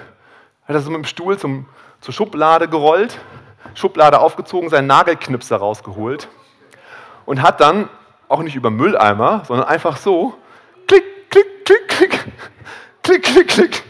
hat 0.68 0.76
er 0.76 0.80
so 0.80 0.90
mit 0.90 1.00
dem 1.00 1.06
Stuhl 1.06 1.38
zum 1.38 1.66
zur 2.02 2.14
Schublade 2.14 2.68
gerollt, 2.68 3.20
Schublade 3.76 4.20
aufgezogen, 4.20 4.70
seinen 4.70 4.88
Nagelknipser 4.88 5.58
rausgeholt 5.58 6.28
und 7.26 7.42
hat 7.42 7.62
dann, 7.62 7.90
auch 8.28 8.44
nicht 8.44 8.56
über 8.56 8.70
Mülleimer, 8.70 9.44
sondern 9.48 9.68
einfach 9.68 9.98
so, 9.98 10.36
klick, 10.88 11.04
klick, 11.32 11.66
klick, 11.66 11.88
klick, 11.88 12.26
klick, 13.02 13.24
klick, 13.24 13.48
klick. 13.48 13.84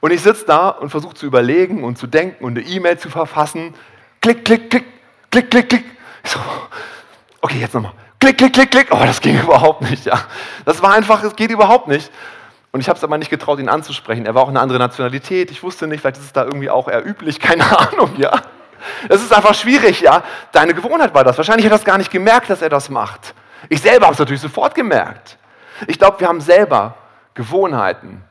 Und 0.00 0.10
ich 0.10 0.20
sitze 0.20 0.44
da 0.44 0.68
und 0.68 0.90
versuche 0.90 1.14
zu 1.14 1.24
überlegen 1.24 1.82
und 1.82 1.96
zu 1.96 2.06
denken 2.06 2.44
und 2.44 2.58
eine 2.58 2.66
E-Mail 2.66 2.98
zu 2.98 3.08
verfassen. 3.08 3.74
Klick, 4.20 4.44
klick, 4.44 4.68
klick, 4.68 4.84
klick, 5.30 5.50
klick, 5.50 5.68
klick. 5.70 5.84
Ich 6.22 6.30
so, 6.30 6.38
okay, 7.40 7.58
jetzt 7.58 7.74
nochmal. 7.74 7.92
Klick, 8.20 8.36
klick, 8.36 8.52
klick, 8.52 8.70
klick. 8.70 8.88
Oh, 8.90 9.00
das 9.00 9.20
ging 9.20 9.40
überhaupt 9.42 9.80
nicht, 9.80 10.04
ja. 10.04 10.20
Das 10.66 10.82
war 10.82 10.92
einfach, 10.92 11.22
es 11.22 11.34
geht 11.34 11.50
überhaupt 11.50 11.88
nicht. 11.88 12.10
Und 12.74 12.80
ich 12.80 12.88
habe 12.88 12.96
es 12.96 13.04
aber 13.04 13.18
nicht 13.18 13.30
getraut, 13.30 13.60
ihn 13.60 13.68
anzusprechen. 13.68 14.26
Er 14.26 14.34
war 14.34 14.42
auch 14.42 14.48
eine 14.48 14.58
andere 14.58 14.80
Nationalität. 14.80 15.52
Ich 15.52 15.62
wusste 15.62 15.86
nicht, 15.86 16.00
vielleicht 16.00 16.16
ist 16.16 16.24
es 16.24 16.32
da 16.32 16.42
irgendwie 16.42 16.70
auch 16.70 16.88
eher 16.88 17.06
üblich, 17.06 17.38
keine 17.40 17.64
Ahnung, 17.78 18.16
ja. 18.16 18.32
Es 19.08 19.22
ist 19.22 19.32
einfach 19.32 19.54
schwierig, 19.54 20.00
ja. 20.00 20.24
Deine 20.50 20.74
Gewohnheit 20.74 21.14
war 21.14 21.22
das. 21.22 21.36
Wahrscheinlich 21.36 21.64
hat 21.66 21.70
er 21.70 21.78
das 21.78 21.84
gar 21.84 21.98
nicht 21.98 22.10
gemerkt, 22.10 22.50
dass 22.50 22.62
er 22.62 22.70
das 22.70 22.90
macht. 22.90 23.32
Ich 23.68 23.80
selber 23.80 24.06
habe 24.06 24.14
es 24.14 24.18
natürlich 24.18 24.40
sofort 24.40 24.74
gemerkt. 24.74 25.38
Ich 25.86 26.00
glaube, 26.00 26.18
wir 26.18 26.26
haben 26.26 26.40
selber 26.40 26.96
Gewohnheiten, 27.34 28.24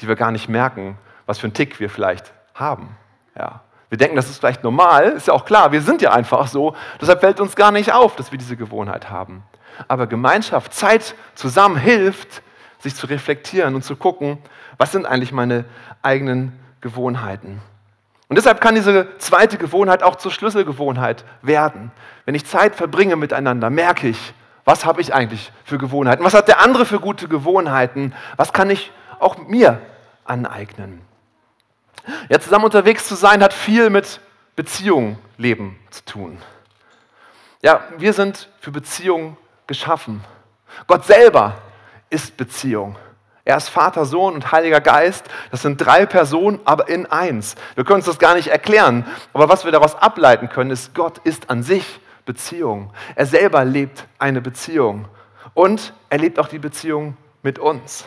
die 0.00 0.06
wir 0.06 0.14
gar 0.14 0.30
nicht 0.30 0.48
merken, 0.48 0.96
was 1.26 1.40
für 1.40 1.48
einen 1.48 1.54
Tick 1.54 1.80
wir 1.80 1.90
vielleicht 1.90 2.32
haben. 2.54 2.96
Ja. 3.36 3.62
Wir 3.88 3.98
denken, 3.98 4.14
das 4.14 4.30
ist 4.30 4.38
vielleicht 4.38 4.62
normal, 4.62 5.06
ist 5.06 5.26
ja 5.26 5.34
auch 5.34 5.44
klar, 5.44 5.72
wir 5.72 5.82
sind 5.82 6.02
ja 6.02 6.12
einfach 6.12 6.46
so. 6.46 6.76
Deshalb 7.00 7.18
fällt 7.18 7.40
uns 7.40 7.56
gar 7.56 7.72
nicht 7.72 7.92
auf, 7.92 8.14
dass 8.14 8.30
wir 8.30 8.38
diese 8.38 8.56
Gewohnheit 8.56 9.10
haben. 9.10 9.42
Aber 9.88 10.06
Gemeinschaft, 10.06 10.72
Zeit 10.72 11.16
zusammen 11.34 11.76
hilft, 11.76 12.42
sich 12.78 12.94
zu 12.94 13.06
reflektieren 13.06 13.74
und 13.74 13.82
zu 13.82 13.96
gucken, 13.96 14.38
was 14.76 14.92
sind 14.92 15.06
eigentlich 15.06 15.32
meine 15.32 15.64
eigenen 16.02 16.52
Gewohnheiten. 16.80 17.60
Und 18.28 18.36
deshalb 18.36 18.60
kann 18.60 18.74
diese 18.74 19.08
zweite 19.18 19.56
Gewohnheit 19.56 20.02
auch 20.02 20.16
zur 20.16 20.30
Schlüsselgewohnheit 20.30 21.24
werden. 21.42 21.90
Wenn 22.26 22.34
ich 22.34 22.46
Zeit 22.46 22.74
verbringe 22.74 23.16
miteinander, 23.16 23.70
merke 23.70 24.08
ich, 24.08 24.34
was 24.64 24.84
habe 24.84 25.00
ich 25.00 25.14
eigentlich 25.14 25.50
für 25.64 25.78
Gewohnheiten? 25.78 26.22
Was 26.24 26.34
hat 26.34 26.46
der 26.46 26.60
andere 26.60 26.84
für 26.84 27.00
gute 27.00 27.26
Gewohnheiten? 27.26 28.14
Was 28.36 28.52
kann 28.52 28.68
ich 28.68 28.92
auch 29.18 29.38
mir 29.38 29.80
aneignen? 30.24 31.00
Ja, 32.28 32.38
zusammen 32.38 32.66
unterwegs 32.66 33.08
zu 33.08 33.14
sein 33.14 33.42
hat 33.42 33.54
viel 33.54 33.88
mit 33.88 34.20
Beziehung 34.56 35.18
leben 35.38 35.78
zu 35.90 36.04
tun. 36.04 36.38
Ja, 37.62 37.82
wir 37.96 38.12
sind 38.12 38.48
für 38.60 38.70
Beziehung 38.70 39.36
geschaffen. 39.66 40.22
Gott 40.86 41.06
selber 41.06 41.56
ist 42.10 42.36
Beziehung. 42.36 42.96
Er 43.44 43.56
ist 43.56 43.70
Vater, 43.70 44.04
Sohn 44.04 44.34
und 44.34 44.52
Heiliger 44.52 44.82
Geist. 44.82 45.24
Das 45.50 45.62
sind 45.62 45.78
drei 45.78 46.04
Personen, 46.04 46.60
aber 46.66 46.88
in 46.88 47.06
eins. 47.06 47.54
Wir 47.76 47.84
können 47.84 47.96
uns 48.00 48.04
das 48.04 48.18
gar 48.18 48.34
nicht 48.34 48.48
erklären. 48.48 49.06
Aber 49.32 49.48
was 49.48 49.64
wir 49.64 49.72
daraus 49.72 49.94
ableiten 49.94 50.50
können, 50.50 50.70
ist, 50.70 50.94
Gott 50.94 51.16
ist 51.24 51.48
an 51.48 51.62
sich 51.62 52.00
Beziehung. 52.26 52.92
Er 53.14 53.24
selber 53.24 53.64
lebt 53.64 54.06
eine 54.18 54.42
Beziehung. 54.42 55.08
Und 55.54 55.94
er 56.10 56.18
lebt 56.18 56.38
auch 56.38 56.48
die 56.48 56.58
Beziehung 56.58 57.16
mit 57.42 57.58
uns. 57.58 58.04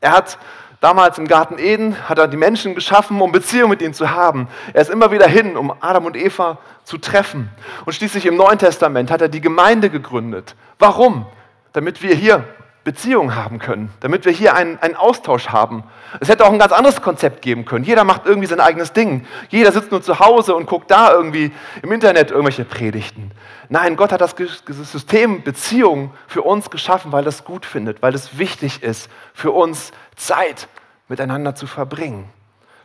Er 0.00 0.12
hat 0.12 0.38
damals 0.80 1.18
im 1.18 1.26
Garten 1.26 1.58
Eden, 1.58 2.08
hat 2.08 2.18
er 2.18 2.28
die 2.28 2.36
Menschen 2.36 2.76
geschaffen, 2.76 3.20
um 3.20 3.32
Beziehung 3.32 3.70
mit 3.70 3.82
ihnen 3.82 3.94
zu 3.94 4.10
haben. 4.12 4.46
Er 4.74 4.82
ist 4.82 4.90
immer 4.90 5.10
wieder 5.10 5.26
hin, 5.26 5.56
um 5.56 5.74
Adam 5.80 6.04
und 6.04 6.16
Eva 6.16 6.58
zu 6.84 6.98
treffen. 6.98 7.50
Und 7.84 7.94
schließlich 7.94 8.26
im 8.26 8.36
Neuen 8.36 8.60
Testament 8.60 9.10
hat 9.10 9.22
er 9.22 9.28
die 9.28 9.40
Gemeinde 9.40 9.90
gegründet. 9.90 10.54
Warum? 10.78 11.26
Damit 11.72 12.00
wir 12.00 12.14
hier 12.14 12.44
Beziehungen 12.84 13.34
haben 13.34 13.58
können, 13.58 13.90
damit 14.00 14.26
wir 14.26 14.32
hier 14.32 14.54
einen, 14.54 14.78
einen 14.78 14.94
Austausch 14.94 15.48
haben. 15.48 15.84
Es 16.20 16.28
hätte 16.28 16.44
auch 16.44 16.52
ein 16.52 16.58
ganz 16.58 16.72
anderes 16.72 17.00
Konzept 17.00 17.40
geben 17.40 17.64
können. 17.64 17.84
Jeder 17.84 18.04
macht 18.04 18.26
irgendwie 18.26 18.46
sein 18.46 18.60
eigenes 18.60 18.92
Ding. 18.92 19.26
Jeder 19.48 19.72
sitzt 19.72 19.90
nur 19.90 20.02
zu 20.02 20.20
Hause 20.20 20.54
und 20.54 20.66
guckt 20.66 20.90
da 20.90 21.10
irgendwie 21.12 21.50
im 21.82 21.92
Internet 21.92 22.30
irgendwelche 22.30 22.66
Predigten. 22.66 23.30
Nein, 23.70 23.96
Gott 23.96 24.12
hat 24.12 24.20
das 24.20 24.36
System 24.36 25.42
Beziehung 25.42 26.12
für 26.26 26.42
uns 26.42 26.68
geschaffen, 26.68 27.10
weil 27.10 27.24
das 27.24 27.44
gut 27.44 27.64
findet, 27.64 28.02
weil 28.02 28.14
es 28.14 28.36
wichtig 28.36 28.82
ist, 28.82 29.08
für 29.32 29.50
uns 29.50 29.92
Zeit 30.14 30.68
miteinander 31.08 31.54
zu 31.54 31.66
verbringen, 31.66 32.28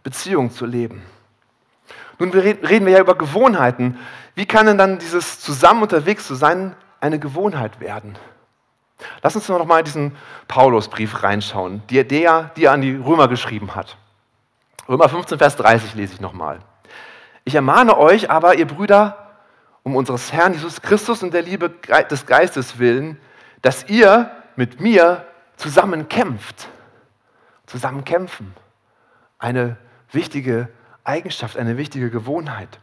Beziehung 0.04 0.52
zu 0.52 0.66
leben. 0.66 1.04
Nun 2.20 2.32
reden 2.32 2.86
wir 2.86 2.94
ja 2.94 3.00
über 3.00 3.16
Gewohnheiten. 3.16 3.98
Wie 4.36 4.46
kann 4.46 4.66
denn 4.66 4.78
dann 4.78 5.00
dieses 5.00 5.42
zusammen 5.42 5.82
unterwegs 5.82 6.26
zu 6.26 6.36
sein 6.36 6.76
eine 7.02 7.20
Gewohnheit 7.20 7.82
werden? 7.82 8.18
Lass 9.22 9.36
uns 9.36 9.48
noch 9.48 9.66
mal 9.66 9.80
in 9.80 9.86
diesen 9.86 10.18
Paulusbrief 10.48 11.24
reinschauen, 11.24 11.82
die 11.90 11.98
er, 11.98 12.52
die 12.56 12.66
er 12.66 12.72
an 12.72 12.82
die 12.82 12.96
Römer 12.96 13.28
geschrieben 13.28 13.76
hat. 13.76 13.98
Römer 14.88 15.08
15, 15.08 15.38
Vers 15.38 15.56
30 15.56 15.96
lese 15.96 16.16
ich 16.16 16.22
nochmal. 16.22 16.60
Ich 17.46 17.56
ermahne 17.56 17.98
euch 17.98 18.30
aber, 18.30 18.56
ihr 18.56 18.68
Brüder, 18.68 19.30
um 19.84 19.96
unseres 19.96 20.34
Herrn 20.34 20.54
Jesus 20.54 20.82
Christus 20.82 21.24
und 21.24 21.34
der 21.34 21.42
Liebe 21.42 21.72
des 22.12 22.26
Geistes 22.26 22.80
willen, 22.80 23.18
dass 23.62 23.88
ihr 23.88 24.32
mit 24.56 24.82
mir 24.82 25.26
zusammen 25.56 26.10
kämpft. 26.10 26.68
Zusammen 27.66 28.04
kämpfen. 28.04 28.54
Eine 29.38 29.78
wichtige 30.12 30.70
Eigenschaft, 31.04 31.58
eine 31.58 31.78
wichtige 31.78 32.10
Gewohnheit. 32.10 32.80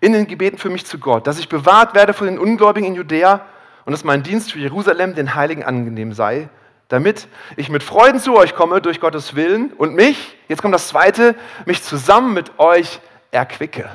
In 0.00 0.12
den 0.12 0.26
Gebeten 0.26 0.58
für 0.58 0.70
mich 0.70 0.86
zu 0.86 0.98
Gott, 0.98 1.26
dass 1.26 1.38
ich 1.38 1.48
bewahrt 1.48 1.94
werde 1.94 2.12
vor 2.12 2.26
den 2.26 2.38
Ungläubigen 2.38 2.88
in 2.88 2.94
Judäa 2.94 3.46
und 3.88 3.92
dass 3.92 4.04
mein 4.04 4.22
Dienst 4.22 4.52
für 4.52 4.58
Jerusalem 4.58 5.14
den 5.14 5.34
Heiligen 5.34 5.64
angenehm 5.64 6.12
sei, 6.12 6.50
damit 6.88 7.26
ich 7.56 7.70
mit 7.70 7.82
Freuden 7.82 8.20
zu 8.20 8.36
euch 8.36 8.54
komme 8.54 8.82
durch 8.82 9.00
Gottes 9.00 9.34
Willen 9.34 9.72
und 9.72 9.94
mich, 9.94 10.36
jetzt 10.46 10.60
kommt 10.60 10.74
das 10.74 10.88
Zweite, 10.88 11.34
mich 11.64 11.82
zusammen 11.82 12.34
mit 12.34 12.58
euch 12.58 13.00
erquicke. 13.30 13.88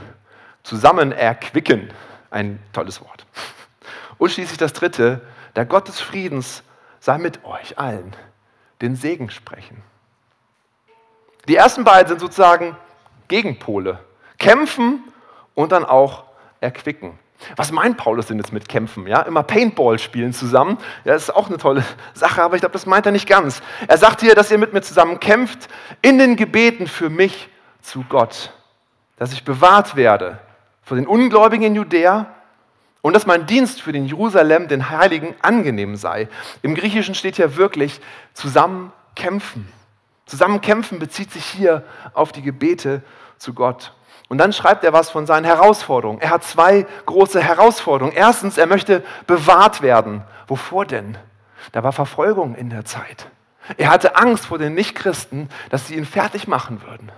Zusammen 0.64 1.12
erquicken, 1.12 1.92
ein 2.32 2.58
tolles 2.74 3.02
Wort. 3.02 3.28
Und 4.18 4.32
schließlich 4.32 4.58
das 4.58 4.74
Dritte, 4.74 5.22
der 5.56 5.66
Gott 5.66 5.88
des 5.88 6.02
Friedens 6.02 6.64
sei 7.00 7.20
mit 7.20 7.46
euch 7.46 7.78
allen, 7.78 8.16
den 8.82 8.96
Segen 8.96 9.30
sprechen. 9.30 9.84
Die 11.48 11.56
ersten 11.56 11.84
beiden 11.84 12.08
sind 12.08 12.20
sozusagen 12.20 12.76
Gegenpole. 13.28 14.00
Kämpfen 14.40 15.04
und 15.54 15.72
dann 15.72 15.86
auch 15.86 16.24
erquicken. 16.62 17.20
Was 17.56 17.72
meint 17.72 17.98
Paulus 17.98 18.28
denn 18.28 18.38
jetzt 18.38 18.54
mit 18.54 18.68
Kämpfen? 18.68 19.08
Ja, 19.08 19.22
immer 19.22 19.44
Paintball 19.44 20.00
spielen 20.00 20.34
zusammen. 20.34 20.78
Ja, 21.06 21.14
das 21.14 21.24
ist 21.24 21.36
auch 21.36 21.48
eine 21.48 21.58
tolle 21.58 21.84
Sache, 22.14 22.42
aber 22.42 22.56
ich 22.56 22.62
glaube, 22.62 22.74
das 22.74 22.86
meint 22.86 23.06
er 23.06 23.12
nicht 23.12 23.28
ganz. 23.28 23.62
Er 23.88 23.98
sagt 23.98 24.22
hier, 24.22 24.36
dass 24.36 24.52
ihr 24.52 24.58
mit 24.58 24.74
mir 24.74 24.82
zusammen 24.82 25.20
kämpft 25.20 25.70
in 26.02 26.18
den 26.18 26.36
Gebeten 26.36 26.88
für 26.88 27.10
mich 27.10 27.50
zu 27.82 28.06
Gott, 28.10 28.52
dass 29.18 29.34
ich 29.34 29.44
bewahrt 29.44 29.96
werde 29.96 30.40
vor 30.84 30.98
den 30.98 31.08
Ungläubigen 31.08 31.66
in 31.66 31.76
Judäa 31.76 32.28
und 33.02 33.14
dass 33.14 33.26
mein 33.26 33.46
Dienst 33.46 33.82
für 33.82 33.92
den 33.92 34.06
Jerusalem, 34.06 34.68
den 34.68 34.90
Heiligen, 34.90 35.36
angenehm 35.42 35.96
sei. 35.96 36.30
Im 36.62 36.74
Griechischen 36.74 37.16
steht 37.16 37.36
hier 37.36 37.58
wirklich 37.58 38.00
zusammen 38.34 38.94
kämpfen. 39.16 39.68
Zusammen 40.26 40.62
kämpfen 40.62 41.00
bezieht 41.00 41.32
sich 41.32 41.46
hier 41.46 41.84
auf 42.14 42.32
die 42.32 42.42
Gebete 42.42 43.04
zu 43.38 43.54
Gott. 43.54 43.94
Und 44.30 44.38
dann 44.38 44.54
schreibt 44.54 44.84
er 44.84 44.94
was 44.94 45.10
von 45.10 45.26
seinen 45.26 45.46
Herausforderungen. 45.46 46.22
Er 46.22 46.32
hat 46.32 46.44
zwei 46.44 46.86
große 47.06 47.42
Herausforderungen. 47.42 48.16
Erstens, 48.16 48.58
er 48.58 48.68
möchte 48.68 49.04
bewahrt 49.28 49.82
werden. 49.82 50.24
Wovor 50.48 50.86
denn? 50.86 51.18
Da 51.72 51.84
war 51.84 51.92
Verfolgung 51.92 52.56
in 52.56 52.70
der 52.70 52.86
Zeit. 52.86 53.28
Er 53.78 53.90
hatte 53.90 54.16
Angst 54.16 54.46
vor 54.46 54.58
den 54.58 54.74
Nichtchristen, 54.74 55.50
dass 55.70 55.88
sie 55.88 55.96
ihn 55.96 56.06
fertig 56.06 56.48
machen 56.48 56.82
würden. 56.86 57.12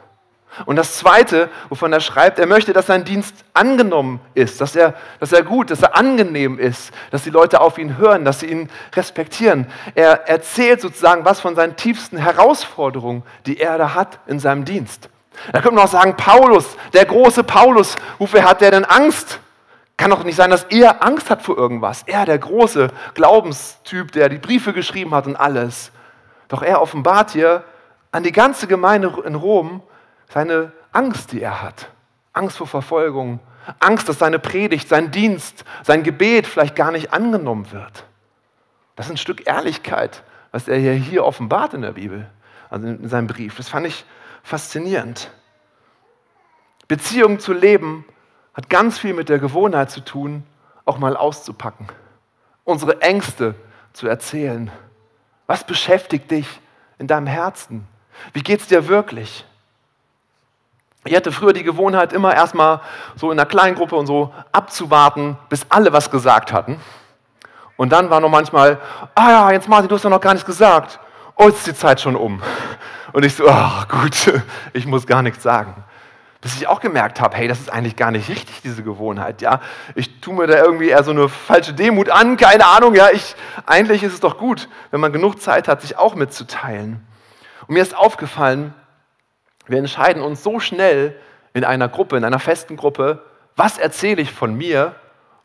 Und 0.66 0.78
das 0.78 0.98
Zweite, 0.98 1.50
wovon 1.68 1.92
er 1.92 2.00
schreibt, 2.00 2.40
er 2.40 2.48
möchte, 2.48 2.72
dass 2.72 2.86
sein 2.86 3.04
Dienst 3.04 3.44
angenommen 3.54 4.22
ist, 4.36 4.62
dass 4.62 4.76
er, 4.76 4.94
dass 5.20 5.34
er 5.34 5.44
gut, 5.44 5.70
dass 5.70 5.82
er 5.82 5.98
angenehm 5.98 6.60
ist, 6.60 6.94
dass 7.12 7.24
die 7.24 7.30
Leute 7.30 7.60
auf 7.60 7.78
ihn 7.78 7.98
hören, 7.98 8.24
dass 8.24 8.40
sie 8.40 8.46
ihn 8.46 8.70
respektieren. 8.96 9.68
Er 9.96 10.30
erzählt 10.30 10.80
sozusagen 10.80 11.26
was 11.26 11.42
von 11.42 11.56
seinen 11.56 11.76
tiefsten 11.76 12.18
Herausforderungen, 12.18 13.24
die 13.46 13.60
er 13.60 13.78
da 13.78 13.96
hat 13.96 14.20
in 14.28 14.40
seinem 14.40 14.64
Dienst. 14.64 15.10
Da 15.52 15.62
könnte 15.62 15.76
man 15.76 15.86
auch 15.86 15.92
sagen, 15.92 16.16
Paulus, 16.18 16.78
der 16.94 17.06
große 17.06 17.44
Paulus, 17.44 17.98
wofür 18.18 18.44
hat 18.44 18.62
der 18.62 18.72
denn 18.72 18.86
Angst? 18.86 19.40
Kann 19.98 20.12
doch 20.12 20.24
nicht 20.24 20.36
sein, 20.36 20.50
dass 20.50 20.66
er 20.66 21.04
Angst 21.04 21.30
hat 21.30 21.42
vor 21.42 21.58
irgendwas. 21.58 22.04
Er, 22.06 22.26
der 22.26 22.38
große 22.38 22.90
Glaubenstyp, 23.14 24.12
der 24.12 24.30
die 24.30 24.38
Briefe 24.38 24.74
geschrieben 24.74 25.14
hat 25.16 25.26
und 25.26 25.36
alles. 25.36 25.92
Doch 26.48 26.62
er 26.62 26.82
offenbart 26.82 27.32
hier 27.32 27.64
an 28.12 28.24
die 28.24 28.32
ganze 28.32 28.68
Gemeinde 28.68 29.14
in 29.26 29.36
Rom 29.36 29.82
seine 30.34 30.72
Angst, 30.92 31.32
die 31.32 31.42
er 31.42 31.62
hat. 31.62 31.90
Angst 32.34 32.58
vor 32.58 32.68
Verfolgung, 32.68 33.40
Angst, 33.80 34.10
dass 34.10 34.20
seine 34.20 34.40
Predigt, 34.40 34.90
sein 34.90 35.12
Dienst, 35.12 35.64
sein 35.84 36.04
Gebet 36.04 36.46
vielleicht 36.46 36.76
gar 36.76 36.92
nicht 36.92 37.14
angenommen 37.14 37.72
wird. 37.72 38.06
Das 38.96 39.08
ist 39.08 39.14
ein 39.14 39.18
Stück 39.18 39.48
Ehrlichkeit, 39.48 40.24
was 40.52 40.68
er 40.68 40.78
hier 40.78 41.26
offenbart 41.26 41.74
in 41.74 41.82
der 41.82 41.94
Bibel, 41.94 42.28
also 42.70 42.88
in 42.88 43.10
seinem 43.10 43.28
Brief. 43.28 43.58
Das 43.58 43.70
fand 43.70 43.88
ich 43.88 44.06
faszinierend. 44.46 45.32
Beziehung 46.88 47.40
zu 47.40 47.52
leben 47.52 48.06
hat 48.54 48.70
ganz 48.70 49.00
viel 49.00 49.14
mit 49.14 49.28
der 49.28 49.40
Gewohnheit 49.40 49.90
zu 49.90 50.02
tun, 50.02 50.44
auch 50.86 51.00
mal 51.00 51.18
auszupacken, 51.18 51.88
unsere 52.64 53.02
Ängste 53.02 53.56
zu 53.92 54.08
erzählen. 54.08 54.72
Was 55.48 55.66
beschäftigt 55.66 56.30
dich 56.30 56.48
in 57.00 57.08
deinem 57.08 57.28
Herzen? 57.28 57.88
Wie 58.34 58.44
geht 58.44 58.62
es 58.62 58.68
dir 58.68 58.88
wirklich? 58.88 59.46
Ich 61.06 61.16
hatte 61.16 61.32
früher 61.32 61.54
die 61.54 61.64
Gewohnheit, 61.64 62.14
immer 62.14 62.34
erstmal 62.34 62.82
so 63.16 63.32
in 63.32 63.40
einer 63.40 63.48
kleinen 63.48 63.76
Gruppe 63.76 63.96
und 63.96 64.06
so 64.06 64.34
abzuwarten, 64.52 65.38
bis 65.50 65.66
alle 65.70 65.92
was 65.92 66.12
gesagt 66.12 66.54
hatten. 66.54 66.80
Und 67.78 67.92
dann 67.92 68.10
war 68.10 68.20
noch 68.20 68.30
manchmal, 68.30 68.80
ah 69.16 69.32
ja, 69.32 69.52
jetzt 69.52 69.68
Martin, 69.68 69.90
du 69.90 69.96
hast 69.96 70.04
ja 70.04 70.10
noch 70.10 70.22
gar 70.22 70.34
nichts 70.34 70.46
gesagt. 70.46 71.00
Oh, 71.36 71.48
ist 71.48 71.68
die 71.68 71.74
Zeit 71.74 72.00
schon 72.00 72.16
um. 72.16 72.42
Und 73.12 73.26
ich 73.26 73.36
so, 73.36 73.48
ach 73.48 73.88
gut, 73.88 74.42
ich 74.74 74.86
muss 74.86 75.06
gar 75.06 75.22
nichts 75.22 75.44
sagen. 75.44 75.84
Bis 76.42 76.56
ich 76.56 76.68
auch 76.68 76.80
gemerkt 76.80 77.20
habe, 77.20 77.36
hey, 77.36 77.48
das 77.48 77.60
ist 77.60 77.72
eigentlich 77.72 77.96
gar 77.96 78.12
nicht 78.12 78.30
richtig, 78.30 78.62
diese 78.62 78.84
Gewohnheit. 78.84 79.42
Ja, 79.42 79.62
ich 79.96 80.22
tue 80.22 80.36
mir 80.36 80.48
da 80.48 80.64
irgendwie 80.64 80.90
eher 80.90 81.04
so 81.04 81.12
eine 81.12 81.28
falsche 81.28 81.74
Demut 81.74 82.10
an, 82.10 82.38
keine 82.38 82.68
Ahnung. 82.68 82.94
Ja, 82.94 83.10
ich, 83.12 83.36
eigentlich 83.66 84.04
ist 84.04 84.14
es 84.14 84.20
doch 84.20 84.38
gut, 84.38 84.70
wenn 84.92 85.00
man 85.00 85.12
genug 85.12 85.42
Zeit 85.42 85.68
hat, 85.68 85.82
sich 85.82 85.98
auch 85.98 86.16
mitzuteilen. 86.16 87.06
Und 87.68 87.74
mir 87.74 87.82
ist 87.82 87.98
aufgefallen, 87.98 88.74
wir 89.66 89.80
entscheiden 89.80 90.22
uns 90.22 90.44
so 90.44 90.60
schnell 90.60 91.20
in 91.54 91.64
einer 91.64 91.90
Gruppe, 91.90 92.18
in 92.18 92.24
einer 92.24 92.40
festen 92.40 92.78
Gruppe, 92.78 93.24
was 93.56 93.78
erzähle 93.78 94.22
ich 94.22 94.32
von 94.32 94.56
mir 94.56 94.96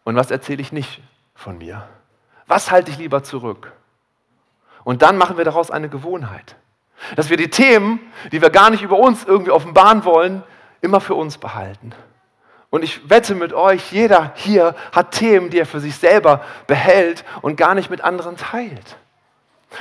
und 0.04 0.16
was 0.16 0.30
erzähle 0.30 0.60
ich 0.60 0.72
nicht 0.72 1.00
von 1.34 1.58
mir. 1.58 1.88
Was 2.46 2.70
halte 2.70 2.90
ich 2.90 2.98
lieber 2.98 3.22
zurück? 3.22 3.72
Und 4.84 5.02
dann 5.02 5.16
machen 5.16 5.36
wir 5.36 5.44
daraus 5.44 5.70
eine 5.70 5.88
Gewohnheit. 5.88 6.56
Dass 7.16 7.30
wir 7.30 7.36
die 7.36 7.50
Themen, 7.50 8.00
die 8.32 8.42
wir 8.42 8.50
gar 8.50 8.70
nicht 8.70 8.82
über 8.82 8.98
uns 8.98 9.24
irgendwie 9.24 9.50
offenbaren 9.50 10.04
wollen, 10.04 10.42
immer 10.80 11.00
für 11.00 11.14
uns 11.14 11.38
behalten. 11.38 11.92
Und 12.70 12.84
ich 12.84 13.10
wette 13.10 13.34
mit 13.34 13.52
euch, 13.52 13.90
jeder 13.92 14.32
hier 14.36 14.74
hat 14.92 15.12
Themen, 15.12 15.50
die 15.50 15.58
er 15.58 15.66
für 15.66 15.80
sich 15.80 15.96
selber 15.96 16.42
behält 16.66 17.24
und 17.42 17.56
gar 17.56 17.74
nicht 17.74 17.90
mit 17.90 18.02
anderen 18.02 18.36
teilt. 18.36 18.96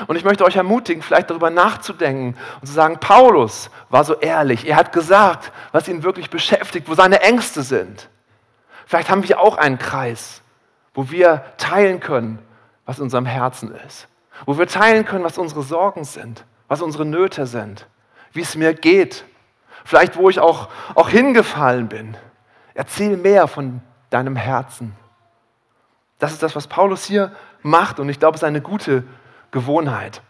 Und 0.07 0.15
ich 0.15 0.23
möchte 0.23 0.43
euch 0.43 0.55
ermutigen, 0.55 1.01
vielleicht 1.01 1.29
darüber 1.29 1.49
nachzudenken 1.49 2.37
und 2.61 2.67
zu 2.67 2.73
sagen, 2.73 2.99
Paulus 2.99 3.69
war 3.89 4.03
so 4.03 4.15
ehrlich. 4.15 4.67
Er 4.67 4.75
hat 4.75 4.91
gesagt, 4.91 5.51
was 5.71 5.87
ihn 5.87 6.03
wirklich 6.03 6.29
beschäftigt, 6.29 6.87
wo 6.87 6.93
seine 6.93 7.21
Ängste 7.21 7.63
sind. 7.63 8.09
Vielleicht 8.85 9.09
haben 9.09 9.27
wir 9.27 9.39
auch 9.39 9.57
einen 9.57 9.77
Kreis, 9.77 10.41
wo 10.93 11.11
wir 11.11 11.43
teilen 11.57 11.99
können, 11.99 12.39
was 12.85 12.97
in 12.97 13.03
unserem 13.03 13.25
Herzen 13.25 13.73
ist. 13.87 14.07
Wo 14.45 14.57
wir 14.57 14.67
teilen 14.67 15.05
können, 15.05 15.23
was 15.23 15.37
unsere 15.37 15.63
Sorgen 15.63 16.03
sind, 16.03 16.45
was 16.67 16.81
unsere 16.81 17.05
Nöte 17.05 17.45
sind, 17.45 17.87
wie 18.33 18.41
es 18.41 18.55
mir 18.55 18.73
geht. 18.73 19.25
Vielleicht, 19.85 20.17
wo 20.17 20.29
ich 20.29 20.39
auch, 20.39 20.69
auch 20.95 21.09
hingefallen 21.09 21.87
bin. 21.87 22.17
Erzähl 22.73 23.17
mehr 23.17 23.47
von 23.47 23.81
deinem 24.09 24.35
Herzen. 24.35 24.95
Das 26.19 26.31
ist 26.31 26.43
das, 26.43 26.55
was 26.55 26.67
Paulus 26.67 27.05
hier 27.05 27.31
macht 27.61 27.99
und 27.99 28.09
ich 28.09 28.19
glaube, 28.19 28.35
es 28.35 28.41
ist 28.41 28.47
eine 28.47 28.61
gute 28.61 29.03
Gewohnheit. 29.51 30.21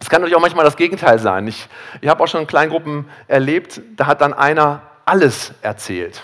Es 0.00 0.10
kann 0.10 0.20
natürlich 0.20 0.36
auch 0.36 0.40
manchmal 0.40 0.64
das 0.64 0.76
Gegenteil 0.76 1.18
sein. 1.18 1.46
Ich, 1.48 1.68
ich 2.00 2.08
habe 2.08 2.22
auch 2.22 2.28
schon 2.28 2.42
in 2.42 2.46
Kleingruppen 2.46 3.08
erlebt, 3.28 3.80
da 3.96 4.06
hat 4.06 4.20
dann 4.20 4.34
einer 4.34 4.82
alles 5.04 5.54
erzählt. 5.62 6.22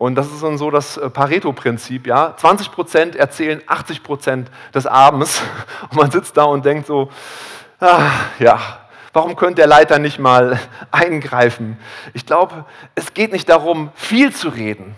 Und 0.00 0.14
das 0.14 0.32
ist 0.32 0.42
dann 0.42 0.56
so 0.56 0.70
das 0.70 0.96
äh, 0.96 1.10
Pareto-Prinzip, 1.10 2.06
ja. 2.06 2.34
20 2.34 2.72
Prozent 2.72 3.16
erzählen 3.16 3.60
80 3.66 4.02
Prozent 4.02 4.50
des 4.72 4.86
Abends. 4.86 5.42
Und 5.90 5.96
man 5.96 6.10
sitzt 6.10 6.38
da 6.38 6.44
und 6.44 6.64
denkt 6.64 6.86
so, 6.86 7.10
ah, 7.80 8.08
ja, 8.38 8.58
warum 9.12 9.36
könnte 9.36 9.56
der 9.56 9.66
Leiter 9.66 9.98
nicht 9.98 10.18
mal 10.18 10.58
eingreifen? 10.90 11.78
Ich 12.14 12.24
glaube, 12.24 12.64
es 12.94 13.12
geht 13.12 13.30
nicht 13.30 13.50
darum, 13.50 13.90
viel 13.94 14.34
zu 14.34 14.48
reden. 14.48 14.96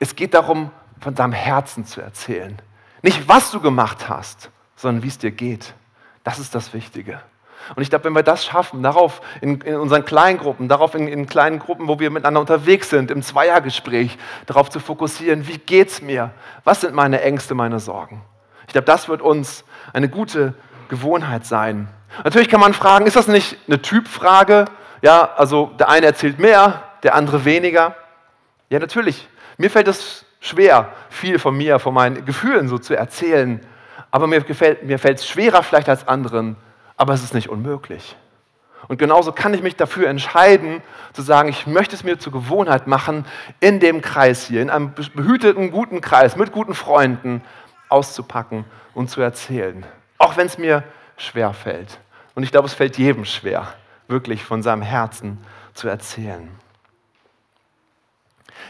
Es 0.00 0.14
geht 0.14 0.34
darum, 0.34 0.70
von 1.00 1.14
deinem 1.14 1.32
Herzen 1.32 1.86
zu 1.86 2.02
erzählen. 2.02 2.60
Nicht, 3.00 3.26
was 3.26 3.52
du 3.52 3.60
gemacht 3.60 4.10
hast, 4.10 4.50
sondern 4.76 5.02
wie 5.02 5.08
es 5.08 5.16
dir 5.16 5.30
geht. 5.30 5.72
Das 6.24 6.38
ist 6.38 6.54
das 6.54 6.74
Wichtige. 6.74 7.22
Und 7.74 7.82
ich 7.82 7.90
glaube, 7.90 8.04
wenn 8.04 8.14
wir 8.14 8.22
das 8.22 8.44
schaffen, 8.44 8.82
darauf 8.82 9.20
in, 9.40 9.60
in 9.60 9.76
unseren 9.76 10.04
kleinen 10.04 10.38
Gruppen, 10.38 10.68
darauf 10.68 10.94
in, 10.94 11.08
in, 11.08 11.26
kleinen 11.26 11.58
Gruppen, 11.58 11.88
wo 11.88 11.98
wir 11.98 12.10
miteinander 12.10 12.40
unterwegs 12.40 12.90
sind, 12.90 13.10
im 13.10 13.22
Zweiergespräch, 13.22 14.18
darauf 14.46 14.70
zu 14.70 14.80
fokussieren, 14.80 15.46
wie 15.48 15.58
geht 15.58 15.88
es 15.88 16.02
mir? 16.02 16.30
Was 16.64 16.80
sind 16.80 16.94
meine 16.94 17.20
Ängste, 17.22 17.54
meine 17.54 17.80
Sorgen? 17.80 18.22
Ich 18.66 18.72
glaube, 18.72 18.86
das 18.86 19.08
wird 19.08 19.22
uns 19.22 19.64
eine 19.92 20.08
gute 20.08 20.54
Gewohnheit 20.88 21.46
sein. 21.46 21.88
Natürlich 22.24 22.48
kann 22.48 22.60
man 22.60 22.74
fragen, 22.74 23.06
ist 23.06 23.16
das 23.16 23.28
nicht 23.28 23.56
eine 23.66 23.82
Typfrage? 23.82 24.66
Ja, 25.02 25.30
also 25.36 25.72
der 25.78 25.88
eine 25.88 26.06
erzählt 26.06 26.38
mehr, 26.38 26.82
der 27.02 27.14
andere 27.14 27.44
weniger. 27.44 27.94
Ja, 28.70 28.78
natürlich. 28.78 29.28
Mir 29.58 29.70
fällt 29.70 29.88
es 29.88 30.24
schwer, 30.40 30.92
viel 31.10 31.38
von 31.38 31.56
mir, 31.56 31.78
von 31.78 31.94
meinen 31.94 32.24
Gefühlen 32.24 32.68
so 32.68 32.78
zu 32.78 32.96
erzählen. 32.96 33.60
Aber 34.10 34.26
mir, 34.26 34.44
mir 34.82 34.98
fällt 34.98 35.18
es 35.18 35.26
schwerer 35.26 35.62
vielleicht 35.62 35.88
als 35.88 36.08
anderen, 36.08 36.56
aber 36.96 37.14
es 37.14 37.22
ist 37.22 37.34
nicht 37.34 37.48
unmöglich. 37.48 38.16
Und 38.88 38.98
genauso 38.98 39.32
kann 39.32 39.52
ich 39.54 39.62
mich 39.62 39.76
dafür 39.76 40.08
entscheiden, 40.08 40.82
zu 41.12 41.22
sagen, 41.22 41.48
ich 41.48 41.66
möchte 41.66 41.96
es 41.96 42.04
mir 42.04 42.18
zur 42.18 42.32
Gewohnheit 42.32 42.86
machen, 42.86 43.24
in 43.60 43.80
dem 43.80 44.00
Kreis 44.00 44.46
hier, 44.46 44.62
in 44.62 44.70
einem 44.70 44.92
behüteten, 44.94 45.70
guten 45.70 46.00
Kreis, 46.00 46.36
mit 46.36 46.52
guten 46.52 46.74
Freunden 46.74 47.42
auszupacken 47.88 48.64
und 48.94 49.10
zu 49.10 49.20
erzählen. 49.20 49.84
Auch 50.18 50.36
wenn 50.36 50.46
es 50.46 50.58
mir 50.58 50.84
schwer 51.16 51.52
fällt. 51.52 51.98
Und 52.34 52.42
ich 52.42 52.52
glaube, 52.52 52.66
es 52.66 52.74
fällt 52.74 52.98
jedem 52.98 53.24
schwer, 53.24 53.72
wirklich 54.08 54.44
von 54.44 54.62
seinem 54.62 54.82
Herzen 54.82 55.38
zu 55.74 55.88
erzählen. 55.88 56.48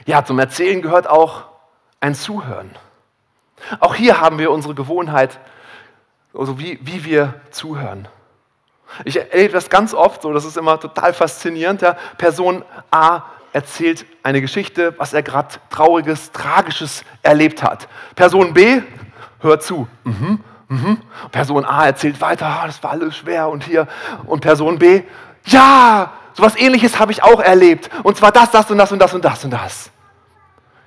Ja, 0.06 0.25
zum 0.25 0.38
Erzählen 0.38 0.83
gehört 0.83 1.09
auch 1.09 1.45
ein 2.00 2.14
Zuhören. 2.14 2.71
Auch 3.80 3.95
hier 3.95 4.21
haben 4.21 4.38
wir 4.38 4.50
unsere 4.50 4.75
Gewohnheit, 4.75 5.38
also 6.35 6.59
wie, 6.59 6.78
wie 6.83 7.04
wir 7.04 7.40
zuhören. 7.50 8.09
Ich 9.05 9.16
erlebe 9.16 9.52
das 9.52 9.69
ganz 9.69 9.95
oft 9.95 10.23
so, 10.23 10.33
das 10.33 10.45
ist 10.45 10.57
immer 10.57 10.78
total 10.81 11.12
faszinierend. 11.12 11.83
Ja. 11.83 11.97
Person 12.19 12.64
A 12.90 13.23
erzählt 13.52 14.05
eine 14.23 14.40
Geschichte, 14.40 14.95
was 14.99 15.12
er 15.12 15.23
gerade 15.23 15.57
trauriges, 15.71 16.31
tragisches 16.33 17.05
erlebt 17.23 17.62
hat. 17.62 17.88
Person 18.14 18.52
B 18.52 18.83
hört 19.40 19.62
zu. 19.62 19.88
Mhm, 20.05 20.40
mhm. 20.69 20.99
Person 21.33 21.64
A 21.64 21.87
erzählt 21.87 22.21
weiter, 22.21 22.47
ah, 22.47 22.66
das 22.66 22.83
war 22.83 22.90
alles 22.90 23.16
schwer 23.16 23.49
und 23.49 23.64
hier. 23.64 23.88
Und 24.26 24.40
Person 24.40 24.78
B, 24.78 25.02
ja, 25.47 26.12
sowas 26.35 26.55
ähnliches 26.57 26.99
habe 26.99 27.12
ich 27.12 27.23
auch 27.23 27.40
erlebt. 27.40 27.88
Und 28.02 28.16
zwar 28.16 28.31
das, 28.33 28.50
das 28.50 28.71
und 28.71 28.78
das 28.78 28.93
und 28.93 28.99
das 28.99 29.14
und 29.14 29.25
das 29.25 29.45
und 29.45 29.50
das. 29.50 29.90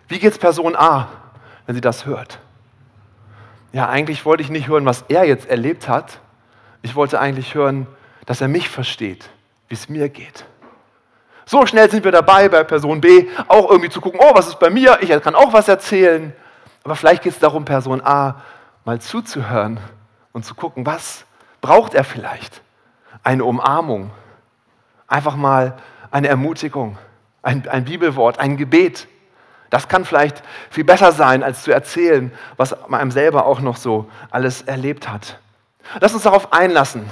Wie 0.08 0.20
geht 0.20 0.34
es 0.34 0.38
Person 0.38 0.76
A, 0.76 1.08
wenn 1.66 1.76
sie 1.76 1.82
das 1.82 2.06
hört? 2.06 2.40
Ja, 3.72 3.90
eigentlich 3.90 4.26
wollte 4.26 4.44
ich 4.44 4.50
nicht 4.50 4.68
hören, 4.68 4.86
was 4.86 5.06
er 5.08 5.26
jetzt 5.26 5.48
erlebt 5.50 5.88
hat, 5.88 6.20
ich 6.82 6.96
wollte 6.96 7.20
eigentlich 7.20 7.56
hören, 7.56 7.88
dass 8.26 8.42
er 8.42 8.48
mich 8.48 8.70
versteht, 8.70 9.30
wie 9.68 9.76
es 9.76 9.90
mir 9.90 10.10
geht. 10.10 10.46
So 11.46 11.66
schnell 11.66 11.90
sind 11.90 12.04
wir 12.04 12.12
dabei, 12.12 12.48
bei 12.48 12.64
Person 12.64 13.02
B 13.02 13.28
auch 13.48 13.70
irgendwie 13.70 13.90
zu 13.90 14.02
gucken, 14.02 14.20
oh, 14.22 14.36
was 14.36 14.48
ist 14.48 14.60
bei 14.60 14.70
mir? 14.70 15.00
Ich 15.02 15.10
kann 15.24 15.34
auch 15.34 15.52
was 15.52 15.68
erzählen. 15.68 16.34
Aber 16.84 16.96
vielleicht 16.96 17.24
geht 17.24 17.34
es 17.34 17.40
darum, 17.40 17.66
Person 17.66 18.02
A 18.06 18.42
mal 18.86 19.02
zuzuhören 19.02 19.80
und 20.32 20.46
zu 20.46 20.54
gucken, 20.54 20.86
was 20.86 21.26
braucht 21.62 21.94
er 21.94 22.04
vielleicht? 22.04 22.62
Eine 23.24 23.46
Umarmung, 23.46 24.12
einfach 25.08 25.36
mal 25.36 25.78
eine 26.12 26.28
Ermutigung, 26.28 26.98
ein, 27.42 27.68
ein 27.68 27.86
Bibelwort, 27.86 28.40
ein 28.40 28.56
Gebet. 28.56 29.08
Das 29.70 29.88
kann 29.88 30.06
vielleicht 30.06 30.42
viel 30.70 30.84
besser 30.84 31.12
sein, 31.12 31.44
als 31.44 31.64
zu 31.64 31.72
erzählen, 31.72 32.32
was 32.58 32.76
man 32.88 33.02
einem 33.02 33.12
selber 33.12 33.46
auch 33.46 33.60
noch 33.60 33.78
so 33.78 34.10
alles 34.32 34.62
erlebt 34.62 35.10
hat. 35.10 35.40
Lass 36.00 36.14
uns 36.14 36.24
darauf 36.24 36.54
einlassen, 36.54 37.10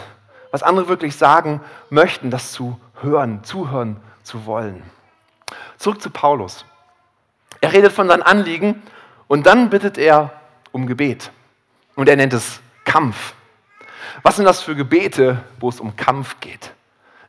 was 0.51 0.63
andere 0.63 0.87
wirklich 0.87 1.15
sagen 1.15 1.61
möchten, 1.89 2.29
das 2.29 2.51
zu 2.51 2.79
hören, 3.01 3.43
zuhören 3.43 3.97
zu 4.23 4.45
wollen. 4.45 4.83
Zurück 5.77 6.01
zu 6.01 6.09
Paulus. 6.09 6.65
Er 7.61 7.73
redet 7.73 7.91
von 7.91 8.07
seinen 8.07 8.21
Anliegen 8.21 8.81
und 9.27 9.45
dann 9.45 9.69
bittet 9.69 9.97
er 9.97 10.31
um 10.71 10.87
Gebet. 10.87 11.31
Und 11.95 12.09
er 12.09 12.15
nennt 12.15 12.33
es 12.33 12.59
Kampf. 12.85 13.33
Was 14.21 14.35
sind 14.35 14.45
das 14.45 14.61
für 14.61 14.75
Gebete, 14.75 15.43
wo 15.59 15.69
es 15.69 15.79
um 15.79 15.95
Kampf 15.95 16.39
geht? 16.39 16.73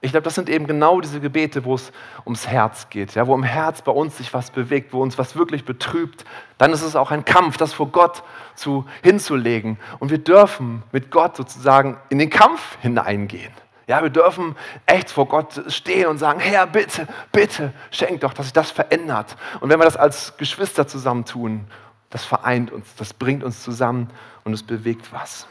Ich 0.00 0.12
glaube, 0.12 0.24
das 0.24 0.36
sind 0.36 0.48
eben 0.48 0.66
genau 0.68 1.00
diese 1.00 1.20
Gebete, 1.20 1.64
wo 1.64 1.74
es 1.74 1.90
ums 2.24 2.46
Herz 2.46 2.88
geht, 2.88 3.14
ja, 3.16 3.26
wo 3.26 3.34
im 3.34 3.42
Herz 3.42 3.82
bei 3.82 3.90
uns 3.90 4.16
sich 4.16 4.32
was 4.32 4.50
bewegt, 4.52 4.92
wo 4.92 5.02
uns 5.02 5.18
was 5.18 5.34
wirklich 5.34 5.64
betrübt. 5.64 6.24
Dann 6.56 6.72
ist 6.72 6.82
es 6.82 6.94
auch 6.94 7.10
ein 7.10 7.24
Kampf, 7.24 7.56
das 7.56 7.72
vor 7.72 7.88
Gott 7.88 8.22
zu, 8.54 8.86
hinzulegen. 9.02 9.78
Und 9.98 10.10
wir 10.10 10.18
dürfen 10.18 10.84
mit 10.92 11.10
Gott 11.10 11.36
sozusagen 11.36 11.96
in 12.10 12.18
den 12.18 12.30
Kampf 12.30 12.78
hineingehen. 12.80 13.52
Ja, 13.88 14.02
wir 14.02 14.10
dürfen 14.10 14.54
echt 14.86 15.10
vor 15.10 15.26
Gott 15.26 15.62
stehen 15.68 16.06
und 16.06 16.18
sagen, 16.18 16.38
Herr, 16.40 16.66
bitte, 16.66 17.08
bitte, 17.32 17.72
schenk 17.90 18.20
doch, 18.20 18.34
dass 18.34 18.46
sich 18.46 18.52
das 18.52 18.70
verändert. 18.70 19.36
Und 19.60 19.70
wenn 19.70 19.80
wir 19.80 19.84
das 19.84 19.96
als 19.96 20.36
Geschwister 20.36 20.86
zusammen 20.86 21.24
tun, 21.24 21.66
das 22.10 22.24
vereint 22.24 22.70
uns, 22.70 22.94
das 22.96 23.14
bringt 23.14 23.42
uns 23.42 23.62
zusammen 23.62 24.10
und 24.44 24.52
es 24.52 24.62
bewegt 24.62 25.12
was. 25.12 25.48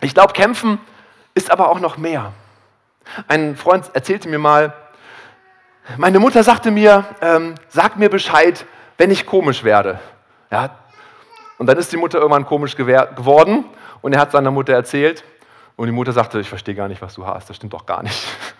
Ich 0.00 0.14
glaube, 0.14 0.32
kämpfen 0.32 0.80
ist 1.34 1.50
aber 1.50 1.70
auch 1.70 1.80
noch 1.80 1.96
mehr. 1.96 2.32
Ein 3.28 3.56
Freund 3.56 3.90
erzählte 3.94 4.28
mir 4.28 4.38
mal, 4.38 4.74
meine 5.96 6.20
Mutter 6.20 6.42
sagte 6.42 6.70
mir, 6.70 7.04
ähm, 7.20 7.54
sag 7.68 7.96
mir 7.96 8.08
Bescheid, 8.08 8.64
wenn 8.98 9.10
ich 9.10 9.26
komisch 9.26 9.64
werde. 9.64 9.98
Ja, 10.50 10.76
und 11.58 11.66
dann 11.66 11.78
ist 11.78 11.92
die 11.92 11.96
Mutter 11.96 12.18
irgendwann 12.18 12.46
komisch 12.46 12.76
geworden 12.76 13.64
und 14.00 14.12
er 14.12 14.20
hat 14.20 14.32
seiner 14.32 14.50
Mutter 14.50 14.72
erzählt 14.72 15.24
und 15.76 15.86
die 15.86 15.92
Mutter 15.92 16.12
sagte, 16.12 16.40
ich 16.40 16.48
verstehe 16.48 16.74
gar 16.74 16.88
nicht, 16.88 17.02
was 17.02 17.14
du 17.14 17.26
hast, 17.26 17.48
das 17.48 17.56
stimmt 17.56 17.72
doch 17.72 17.86
gar 17.86 18.02
nicht. 18.02 18.26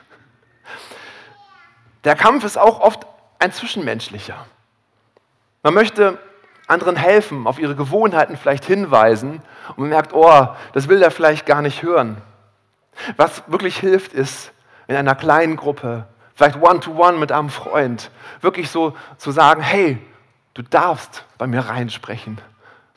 Der 2.05 2.17
Kampf 2.17 2.45
ist 2.45 2.59
auch 2.59 2.81
oft 2.81 3.07
ein 3.39 3.53
zwischenmenschlicher. 3.53 4.47
Man 5.63 5.75
möchte 5.75 6.19
anderen 6.67 6.97
helfen, 6.97 7.47
auf 7.47 7.59
ihre 7.59 7.77
Gewohnheiten 7.77 8.37
vielleicht 8.37 8.65
hinweisen 8.65 9.43
und 9.71 9.79
man 9.79 9.89
merkt, 9.89 10.13
oh, 10.13 10.49
das 10.73 10.89
will 10.89 11.03
er 11.03 11.11
vielleicht 11.11 11.47
gar 11.47 11.63
nicht 11.63 11.83
hören. 11.83 12.21
Was 13.17 13.43
wirklich 13.47 13.79
hilft, 13.79 14.13
ist 14.13 14.53
in 14.87 14.97
einer 14.97 15.15
kleinen 15.15 15.57
Gruppe, 15.57 16.07
vielleicht 16.35 16.61
one-to-one 16.61 17.17
-one 17.17 17.19
mit 17.19 17.33
einem 17.33 17.51
Freund, 17.51 18.11
wirklich 18.41 18.71
so 18.71 18.97
zu 19.19 19.31
sagen, 19.31 19.63
hey, 19.63 19.99
du 20.55 20.63
darfst 20.63 21.25
bei 21.39 21.47
mir 21.47 21.61
reinsprechen. 21.61 22.41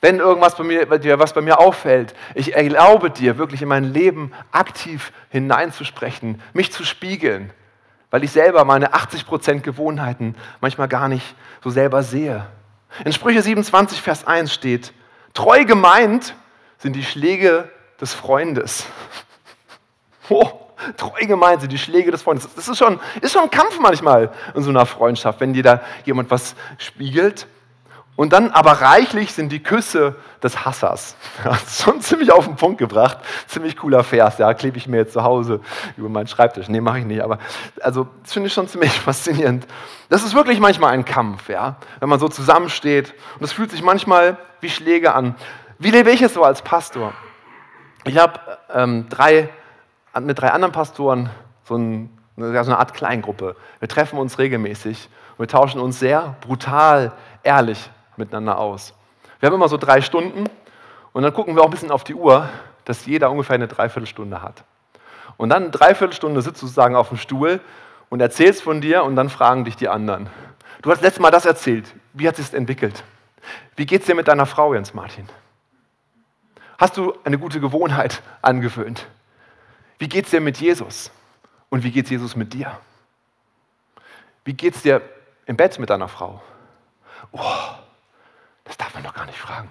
Wenn 0.02 0.20
irgendwas 0.20 0.56
bei 0.56 0.64
mir, 0.64 0.88
bei 0.88 0.98
dir, 0.98 1.18
was 1.20 1.34
bei 1.34 1.42
mir 1.42 1.60
auffällt, 1.60 2.14
ich 2.36 2.56
erlaube 2.56 3.10
dir 3.10 3.38
wirklich 3.38 3.62
in 3.62 3.68
mein 3.68 3.86
Leben 3.86 4.32
aktiv 4.52 5.12
hineinzusprechen, 5.30 6.42
mich 6.54 6.72
zu 6.72 6.84
spiegeln, 6.84 7.52
weil 8.12 8.24
ich 8.24 8.32
selber 8.32 8.66
meine 8.66 8.94
80% 8.94 9.62
Gewohnheiten 9.62 10.36
manchmal 10.62 10.88
gar 10.88 11.08
nicht 11.08 11.36
so 11.64 11.70
selber 11.70 12.04
sehe. 12.04 12.46
In 13.04 13.14
Sprüche 13.14 13.42
27, 13.42 14.02
Vers 14.02 14.28
1 14.28 14.54
steht, 14.54 14.94
treu 15.34 15.66
gemeint 15.66 16.36
sind 16.78 16.96
die 16.96 17.04
Schläge 17.04 17.70
des 18.00 18.14
Freundes. 18.14 18.86
Oh, 20.30 20.50
treu 20.98 21.26
gemeint 21.26 21.62
sind 21.62 21.72
die 21.72 21.78
Schläge 21.78 22.12
des 22.12 22.24
Freundes. 22.24 22.48
Das 22.56 22.68
ist 22.68 22.78
schon, 22.78 23.00
ist 23.22 23.34
schon 23.34 23.44
ein 23.44 23.52
Kampf 23.52 23.80
manchmal 23.80 24.32
in 24.54 24.64
so 24.64 24.70
einer 24.70 24.86
Freundschaft, 24.86 25.40
wenn 25.40 25.54
dir 25.54 25.64
da 25.64 25.82
jemand 26.06 26.32
was 26.32 26.56
spiegelt. 26.78 27.48
Und 28.18 28.32
dann 28.32 28.52
aber 28.52 28.72
reichlich 28.72 29.34
sind 29.34 29.52
die 29.52 29.62
Küsse 29.62 30.16
des 30.42 30.64
Hassers. 30.64 31.18
Ja, 31.44 31.58
schon 31.58 32.00
ziemlich 32.00 32.32
auf 32.32 32.46
den 32.46 32.56
Punkt 32.56 32.78
gebracht. 32.78 33.18
Ziemlich 33.48 33.76
cooler 33.76 34.04
Vers, 34.06 34.38
ja, 34.38 34.54
klebe 34.54 34.78
ich 34.78 34.88
mir 34.88 34.98
jetzt 34.98 35.14
zu 35.14 35.24
Hause 35.24 35.60
über 35.98 36.08
meinen 36.08 36.28
Schreibtisch. 36.28 36.70
Nee, 36.70 36.80
mache 36.80 37.00
ich 37.00 37.06
nicht, 37.06 37.22
aber 37.22 37.40
also 37.82 38.08
das 38.24 38.34
finde 38.34 38.48
ich 38.48 38.54
schon 38.54 38.70
ziemlich 38.70 38.92
faszinierend. 39.02 39.68
Das 40.08 40.24
ist 40.24 40.34
wirklich 40.34 40.60
manchmal 40.60 40.94
ein 40.94 41.04
Kampf, 41.04 41.50
ja, 41.50 41.76
wenn 42.00 42.08
man 42.08 42.20
so 42.20 42.30
zusammensteht. 42.30 43.14
Und 43.38 43.44
es 43.44 43.52
fühlt 43.52 43.72
sich 43.72 43.84
manchmal 43.84 44.38
wie 44.62 44.70
Schläge 44.70 45.14
an. 45.14 45.36
Wie 45.78 45.92
lebe 45.92 46.10
ich 46.12 46.22
es 46.22 46.34
so 46.34 46.44
als 46.44 46.62
Pastor? 46.62 47.14
Ich 48.06 48.18
habe 48.18 48.40
ähm, 48.74 49.08
drei 49.10 49.50
mit 50.22 50.40
drei 50.40 50.52
anderen 50.52 50.72
Pastoren 50.72 51.30
so, 51.64 51.76
ein, 51.76 52.10
so 52.38 52.44
eine 52.44 52.78
Art 52.78 52.94
Kleingruppe. 52.94 53.56
Wir 53.80 53.90
treffen 53.90 54.18
uns 54.20 54.40
regelmäßig 54.40 55.10
und 55.38 55.40
wir 55.40 55.48
tauschen 55.48 55.82
uns 55.82 56.00
sehr 56.00 56.36
brutal 56.42 57.12
ehrlich 57.44 57.90
miteinander 58.18 58.58
aus. 58.58 58.94
Wir 59.40 59.48
haben 59.48 59.56
immer 59.56 59.70
so 59.70 59.78
drei 59.78 60.02
Stunden 60.02 60.46
und 61.14 61.24
dann 61.24 61.34
gucken 61.34 61.56
wir 61.56 61.62
auch 61.62 61.66
ein 61.66 61.72
bisschen 61.72 61.92
auf 61.92 62.04
die 62.04 62.16
Uhr, 62.16 62.50
dass 62.86 63.06
jeder 63.06 63.32
ungefähr 63.32 63.56
eine 63.56 63.68
Dreiviertelstunde 63.68 64.42
hat. 64.42 64.64
Und 65.38 65.50
dann 65.50 65.64
eine 65.64 65.72
Dreiviertelstunde 65.72 66.42
sitzt 66.42 66.62
du 66.62 66.68
sozusagen 66.68 66.96
auf 66.96 67.10
dem 67.10 67.18
Stuhl 67.18 67.60
und 68.10 68.22
erzählst 68.22 68.62
von 68.62 68.80
dir 68.80 69.04
und 69.04 69.16
dann 69.16 69.30
fragen 69.30 69.66
dich 69.66 69.76
die 69.76 69.90
anderen. 69.90 70.30
Du 70.82 70.92
hast 70.92 71.02
letztes 71.02 71.22
Mal 71.22 71.32
das 71.32 71.46
erzählt. 71.46 71.94
Wie 72.14 72.28
hat 72.28 72.40
es 72.40 72.48
sich 72.48 72.56
entwickelt? 72.56 73.04
Wie 73.76 73.86
geht 73.86 74.02
es 74.02 74.08
dir 74.08 74.16
mit 74.16 74.28
deiner 74.28 74.46
Frau, 74.46 74.74
Jens 74.74 74.94
Martin? 74.94 75.28
Hast 76.78 76.98
du 76.98 77.14
eine 77.24 77.38
gute 77.38 77.60
Gewohnheit 77.60 78.22
angewöhnt? 78.42 79.08
Wie 79.98 80.10
geht 80.10 80.26
es 80.26 80.32
dir 80.32 80.42
mit 80.42 80.58
Jesus? 80.58 81.12
Und 81.70 81.84
wie 81.84 81.92
geht 81.92 82.10
Jesus 82.10 82.36
mit 82.36 82.54
dir? 82.54 82.80
Wie 84.44 84.54
geht 84.54 84.76
es 84.76 84.82
dir 84.82 85.02
im 85.46 85.58
Bett 85.58 85.80
mit 85.80 85.90
deiner 85.90 86.08
Frau? 86.08 86.42
Oh, 87.32 87.70
das 88.64 88.78
darf 88.78 88.94
man 88.94 89.04
doch 89.04 89.14
gar 89.14 89.26
nicht 89.26 89.40
fragen. 89.40 89.70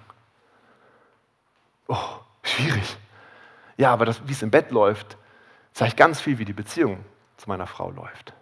Oh, 1.89 1.97
schwierig. 2.43 2.97
Ja, 3.77 3.93
aber 3.93 4.15
wie 4.27 4.33
es 4.33 4.43
im 4.43 4.51
Bett 4.51 4.71
läuft, 4.71 5.17
zeigt 5.73 5.97
ganz 5.97 6.21
viel, 6.21 6.39
wie 6.39 6.45
die 6.45 6.53
Beziehung 6.53 7.05
zu 7.37 7.49
meiner 7.49 7.67
Frau 7.67 7.91
läuft. 7.91 8.33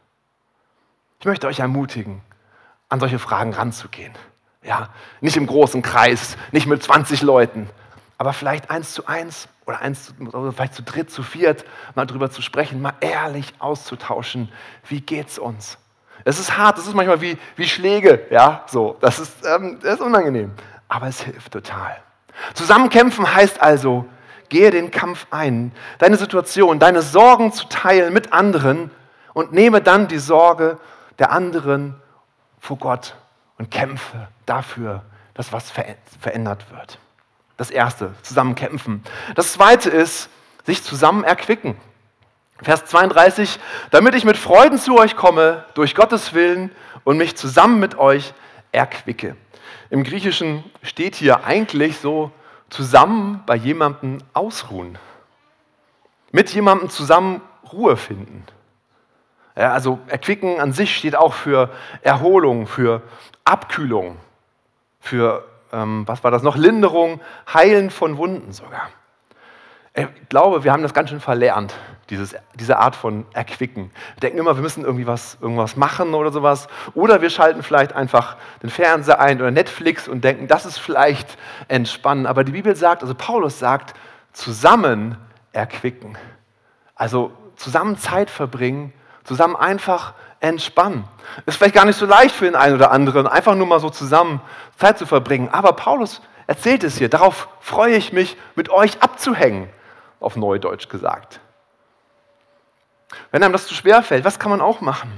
Ich 1.21 1.27
möchte 1.27 1.47
euch 1.47 1.61
ermutigen, 1.61 2.23
an 2.89 3.01
solche 3.01 3.19
Fragen 3.19 3.55
ranzugehen. 3.55 4.13
Ja, 4.63 4.91
nicht 5.21 5.37
im 5.37 5.47
großen 5.47 5.83
Kreis, 5.83 6.37
nicht 6.53 6.67
mit 6.67 6.83
20 6.83 7.23
Leuten, 7.23 7.69
aber 8.19 8.33
vielleicht 8.33 8.71
eins 8.71 8.93
zu 8.93 9.07
eins 9.07 9.49
oder 9.67 9.81
eins 9.81 10.15
oder 10.33 10.53
vielleicht 10.53 10.75
zu 10.75 10.83
dritt, 10.83 11.11
zu 11.11 11.23
viert, 11.23 11.65
mal 11.95 12.07
drüber 12.07 12.31
zu 12.31 12.43
sprechen, 12.43 12.81
mal 12.81 12.95
ehrlich 13.01 13.55
auszutauschen. 13.59 14.51
Wie 14.89 15.01
geht's 15.01 15.39
uns? 15.39 15.79
Es 16.25 16.39
ist 16.39 16.57
hart, 16.57 16.79
es 16.79 16.87
ist 16.87 16.95
manchmal 16.95 17.21
wie, 17.21 17.37
wie 17.57 17.67
Schläge, 17.67 18.27
ja, 18.31 18.65
so. 18.67 18.97
Das 19.01 19.19
ist, 19.19 19.45
ähm, 19.45 19.79
das 19.83 19.95
ist 19.95 20.01
unangenehm, 20.01 20.53
aber 20.89 21.07
es 21.09 21.23
hilft 21.23 21.53
total. 21.53 21.97
Zusammenkämpfen 22.55 23.35
heißt 23.35 23.61
also, 23.61 24.07
gehe 24.49 24.71
den 24.71 24.91
Kampf 24.91 25.27
ein, 25.31 25.73
deine 25.99 26.17
Situation, 26.17 26.79
deine 26.79 27.03
Sorgen 27.03 27.53
zu 27.53 27.67
teilen 27.69 28.13
mit 28.13 28.33
anderen 28.33 28.91
und 29.33 29.53
nehme 29.53 29.81
dann 29.81 30.09
die 30.09 30.19
Sorge 30.19 30.79
der 31.19 31.33
anderen 31.33 31.97
vor 32.59 32.79
Gott 32.79 33.17
und 33.59 33.71
kämpfe 33.71 34.29
dafür, 34.47 35.03
dass 35.35 35.53
was 35.53 35.73
verändert 36.21 36.71
wird. 36.71 36.99
Das 37.57 37.71
erste, 37.71 38.15
zusammen 38.23 38.55
kämpfen. 38.55 39.03
Das 39.35 39.53
zweite 39.53 39.91
ist, 39.91 40.29
sich 40.65 40.83
zusammen 40.83 41.25
erquicken. 41.25 41.77
Vers 42.63 42.85
32, 42.87 43.59
damit 43.91 44.15
ich 44.15 44.25
mit 44.25 44.37
Freuden 44.37 44.79
zu 44.79 44.97
euch 44.97 45.17
komme, 45.17 45.65
durch 45.75 45.95
Gottes 45.95 46.33
Willen 46.33 46.71
und 47.05 47.19
mich 47.19 47.37
zusammen 47.37 47.81
mit 47.81 47.99
euch 47.99 48.35
erquicke. 48.71 49.37
Im 49.91 50.05
Griechischen 50.05 50.65
steht 50.83 51.17
hier 51.17 51.45
eigentlich 51.45 51.99
so 51.99 52.31
zusammen 52.71 53.43
bei 53.47 53.57
jemandem 53.57 54.19
ausruhen. 54.33 54.99
Mit 56.31 56.51
jemandem 56.51 56.89
zusammen 56.89 57.43
Ruhe 57.73 57.97
finden. 57.97 58.45
Ja, 59.57 59.73
also 59.73 59.99
erquicken 60.07 60.61
an 60.61 60.73
sich 60.73 60.97
steht 60.97 61.15
auch 61.15 61.35
für 61.35 61.69
Erholung, 62.01 62.67
für 62.67 63.03
Abkühlung, 63.45 64.17
für, 65.01 65.47
ähm, 65.73 66.05
was 66.07 66.23
war 66.23 66.31
das 66.31 66.43
noch, 66.43 66.57
Linderung, 66.57 67.21
Heilen 67.53 67.91
von 67.91 68.17
Wunden 68.17 68.53
sogar. 68.53 68.89
Ich 69.95 70.07
glaube, 70.31 70.65
wir 70.65 70.73
haben 70.73 70.83
das 70.83 70.95
ganz 70.95 71.11
schön 71.11 71.21
verlernt, 71.21 71.75
dieses, 72.09 72.35
diese 72.55 72.79
Art 72.79 72.97
von 72.97 73.27
Erquicken. 73.35 73.91
Wir 74.15 74.21
denken 74.23 74.39
immer, 74.39 74.57
wir 74.57 74.63
müssen 74.63 74.85
irgendwie 74.85 75.07
was, 75.07 75.37
irgendwas 75.43 75.77
machen 75.77 76.15
oder 76.15 76.33
sowas. 76.33 76.67
Oder 76.95 77.21
wir 77.21 77.29
schalten 77.29 77.63
vielleicht 77.63 77.93
einfach 77.93 78.39
den 78.63 78.71
Fernseher 78.71 79.21
ein 79.21 79.39
oder 79.39 79.51
Netflix 79.51 80.09
und 80.09 80.25
denken, 80.25 80.49
das 80.49 80.65
ist 80.65 80.79
vielleicht 80.79 81.37
entspannen. 81.69 82.27
Aber 82.27 82.43
die 82.43 82.53
Bibel 82.53 82.75
sagt, 82.75 83.03
also 83.03 83.15
Paulus 83.15 83.59
sagt, 83.59 83.95
zusammen 84.33 85.19
erquicken. 85.53 86.17
Also 86.95 87.33
zusammen 87.57 87.99
Zeit 87.99 88.31
verbringen, 88.31 88.95
zusammen 89.25 89.57
einfach 89.57 90.15
entspannen. 90.43 91.05
Ist 91.47 91.57
vielleicht 91.57 91.75
gar 91.75 91.85
nicht 91.85 91.97
so 91.99 92.05
leicht 92.05 92.35
für 92.35 92.45
den 92.45 92.57
einen 92.57 92.75
oder 92.75 92.91
anderen, 92.91 93.27
einfach 93.27 93.55
nur 93.55 93.67
mal 93.67 93.81
so 93.81 93.91
zusammen 93.91 94.41
Zeit 94.77 94.99
zu 94.99 95.07
verbringen. 95.07 95.49
Aber 95.51 95.73
Paulus 95.73 96.21
erzählt 96.47 96.85
es 96.85 96.99
hier, 96.99 97.09
darauf 97.09 97.49
freue 97.61 97.95
ich 97.95 98.13
mich, 98.13 98.37
mit 98.57 98.69
euch 98.69 99.01
abzuhängen 99.01 99.71
auf 100.21 100.37
Neudeutsch 100.37 100.89
gesagt. 100.89 101.41
Wenn 103.31 103.43
einem 103.43 103.53
das 103.53 103.67
zu 103.67 103.75
schwer 103.75 104.03
fällt, 104.03 104.25
was 104.25 104.39
kann 104.39 104.51
man 104.51 104.61
auch 104.61 104.81
machen? 104.81 105.13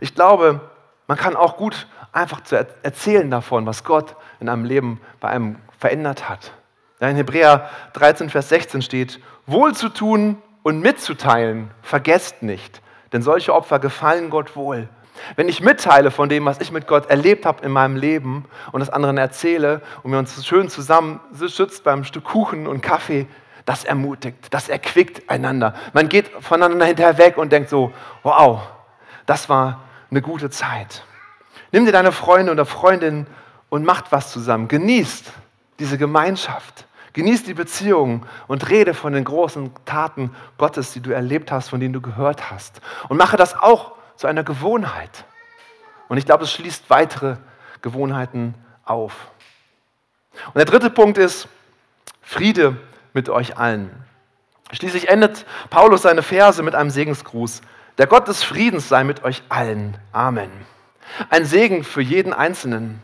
Ich 0.00 0.14
glaube, 0.14 0.60
man 1.06 1.16
kann 1.16 1.36
auch 1.36 1.56
gut 1.56 1.86
einfach 2.12 2.40
erzählen 2.82 3.30
davon, 3.30 3.66
was 3.66 3.82
Gott 3.82 4.14
in 4.40 4.48
einem 4.48 4.64
Leben 4.64 5.00
bei 5.20 5.28
einem 5.28 5.58
verändert 5.78 6.28
hat. 6.28 6.52
in 7.00 7.16
Hebräer 7.16 7.70
13, 7.94 8.30
Vers 8.30 8.50
16 8.50 8.82
steht, 8.82 9.20
wohl 9.46 9.74
zu 9.74 9.88
tun 9.88 10.42
und 10.62 10.80
mitzuteilen, 10.80 11.70
vergesst 11.82 12.42
nicht, 12.42 12.80
denn 13.14 13.22
solche 13.22 13.54
Opfer 13.54 13.78
gefallen 13.78 14.28
Gott 14.28 14.56
wohl. 14.56 14.88
Wenn 15.36 15.48
ich 15.48 15.60
mitteile 15.60 16.10
von 16.10 16.28
dem, 16.28 16.44
was 16.44 16.60
ich 16.60 16.72
mit 16.72 16.88
Gott 16.88 17.08
erlebt 17.08 17.46
habe 17.46 17.64
in 17.64 17.70
meinem 17.70 17.96
Leben 17.96 18.44
und 18.72 18.80
das 18.80 18.90
anderen 18.90 19.16
erzähle 19.16 19.80
und 20.02 20.10
wir 20.10 20.18
uns 20.18 20.44
schön 20.44 20.68
zusammen 20.68 21.20
schützt 21.46 21.84
beim 21.84 22.02
Stück 22.04 22.24
Kuchen 22.24 22.66
und 22.66 22.82
Kaffee, 22.82 23.26
das 23.64 23.84
ermutigt, 23.84 24.36
das 24.50 24.68
erquickt 24.68 25.30
einander. 25.30 25.74
Man 25.92 26.08
geht 26.08 26.28
voneinander 26.40 26.84
hinterher 26.84 27.16
weg 27.16 27.38
und 27.38 27.52
denkt 27.52 27.70
so, 27.70 27.92
wow, 28.24 28.60
das 29.24 29.48
war 29.48 29.84
eine 30.10 30.20
gute 30.20 30.50
Zeit. 30.50 31.04
Nimm 31.70 31.86
dir 31.86 31.92
deine 31.92 32.12
Freunde 32.12 32.52
oder 32.52 32.66
Freundin 32.66 33.26
und 33.68 33.84
macht 33.84 34.12
was 34.12 34.32
zusammen. 34.32 34.68
Genießt 34.68 35.32
diese 35.78 35.98
Gemeinschaft. 35.98 36.86
Genießt 37.14 37.46
die 37.46 37.54
Beziehung 37.54 38.26
und 38.48 38.68
rede 38.68 38.92
von 38.92 39.12
den 39.12 39.24
großen 39.24 39.72
Taten 39.84 40.34
Gottes, 40.58 40.92
die 40.92 41.00
du 41.00 41.12
erlebt 41.12 41.52
hast, 41.52 41.68
von 41.68 41.80
denen 41.80 41.94
du 41.94 42.00
gehört 42.00 42.50
hast. 42.50 42.80
Und 43.08 43.16
mache 43.16 43.36
das 43.36 43.54
auch 43.54 43.92
zu 44.16 44.26
einer 44.26 44.42
Gewohnheit. 44.42 45.24
Und 46.08 46.18
ich 46.18 46.26
glaube, 46.26 46.44
es 46.44 46.52
schließt 46.52 46.90
weitere 46.90 47.36
Gewohnheiten 47.82 48.54
auf. 48.84 49.28
Und 50.46 50.56
der 50.56 50.64
dritte 50.64 50.90
Punkt 50.90 51.16
ist 51.16 51.48
Friede 52.20 52.76
mit 53.12 53.28
euch 53.28 53.58
allen. 53.58 53.90
Schließlich 54.72 55.08
endet 55.08 55.46
Paulus 55.70 56.02
seine 56.02 56.22
Verse 56.22 56.62
mit 56.64 56.74
einem 56.74 56.90
Segensgruß. 56.90 57.62
Der 57.96 58.08
Gott 58.08 58.26
des 58.26 58.42
Friedens 58.42 58.88
sei 58.88 59.04
mit 59.04 59.22
euch 59.22 59.42
allen. 59.48 59.96
Amen. 60.10 60.50
Ein 61.30 61.44
Segen 61.44 61.84
für 61.84 62.00
jeden 62.02 62.32
Einzelnen. 62.32 63.00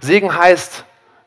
Segen 0.00 0.36
heißt, 0.36 0.84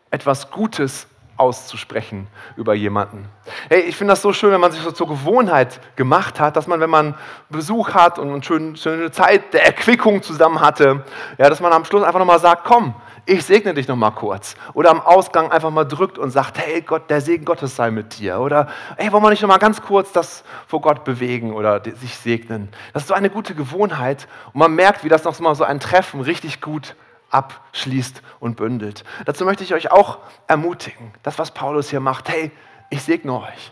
etwas 0.09 0.51
Gutes 0.51 1.07
auszusprechen 1.41 2.27
über 2.55 2.73
jemanden. 2.73 3.27
Hey, 3.67 3.81
ich 3.81 3.97
finde 3.97 4.13
das 4.13 4.21
so 4.21 4.31
schön, 4.31 4.51
wenn 4.51 4.61
man 4.61 4.71
sich 4.71 4.81
so 4.81 4.91
zur 4.91 5.07
Gewohnheit 5.07 5.81
gemacht 5.95 6.39
hat, 6.39 6.55
dass 6.55 6.67
man, 6.67 6.79
wenn 6.79 6.89
man 6.89 7.15
Besuch 7.49 7.93
hat 7.93 8.19
und 8.19 8.29
eine 8.29 8.43
schöne, 8.43 8.77
schöne 8.77 9.11
Zeit 9.11 9.53
der 9.53 9.65
Erquickung 9.65 10.21
zusammen 10.21 10.61
hatte, 10.61 11.03
ja, 11.37 11.49
dass 11.49 11.59
man 11.59 11.73
am 11.73 11.83
Schluss 11.83 12.03
einfach 12.03 12.19
nochmal 12.19 12.39
sagt, 12.39 12.63
komm, 12.63 12.93
ich 13.25 13.43
segne 13.43 13.73
dich 13.73 13.87
noch 13.87 13.95
mal 13.95 14.11
kurz. 14.11 14.55
Oder 14.73 14.91
am 14.91 15.01
Ausgang 15.01 15.51
einfach 15.51 15.71
mal 15.71 15.85
drückt 15.85 16.17
und 16.17 16.31
sagt, 16.31 16.59
hey 16.59 16.81
Gott, 16.81 17.09
der 17.09 17.21
Segen 17.21 17.45
Gottes 17.45 17.75
sei 17.75 17.91
mit 17.91 18.19
dir. 18.19 18.39
Oder 18.39 18.67
hey, 18.97 19.11
wollen 19.11 19.23
wir 19.23 19.29
nicht 19.29 19.41
noch 19.41 19.49
mal 19.49 19.57
ganz 19.57 19.81
kurz 19.81 20.11
das 20.11 20.43
vor 20.67 20.81
Gott 20.81 21.03
bewegen 21.03 21.53
oder 21.53 21.81
sich 21.83 22.15
segnen. 22.15 22.69
Das 22.93 23.03
ist 23.03 23.07
so 23.09 23.13
eine 23.13 23.29
gute 23.29 23.55
Gewohnheit 23.55 24.27
und 24.53 24.59
man 24.59 24.73
merkt, 24.73 25.03
wie 25.03 25.09
das 25.09 25.23
noch 25.23 25.39
mal 25.39 25.55
so 25.55 25.63
ein 25.63 25.79
Treffen 25.79 26.21
richtig 26.21 26.61
gut 26.61 26.95
abschließt 27.31 28.21
und 28.39 28.57
bündelt. 28.57 29.03
Dazu 29.25 29.45
möchte 29.45 29.63
ich 29.63 29.73
euch 29.73 29.91
auch 29.91 30.19
ermutigen, 30.47 31.13
das, 31.23 31.39
was 31.39 31.51
Paulus 31.51 31.89
hier 31.89 31.99
macht, 31.99 32.29
hey, 32.29 32.51
ich 32.89 33.03
segne 33.03 33.33
euch. 33.33 33.71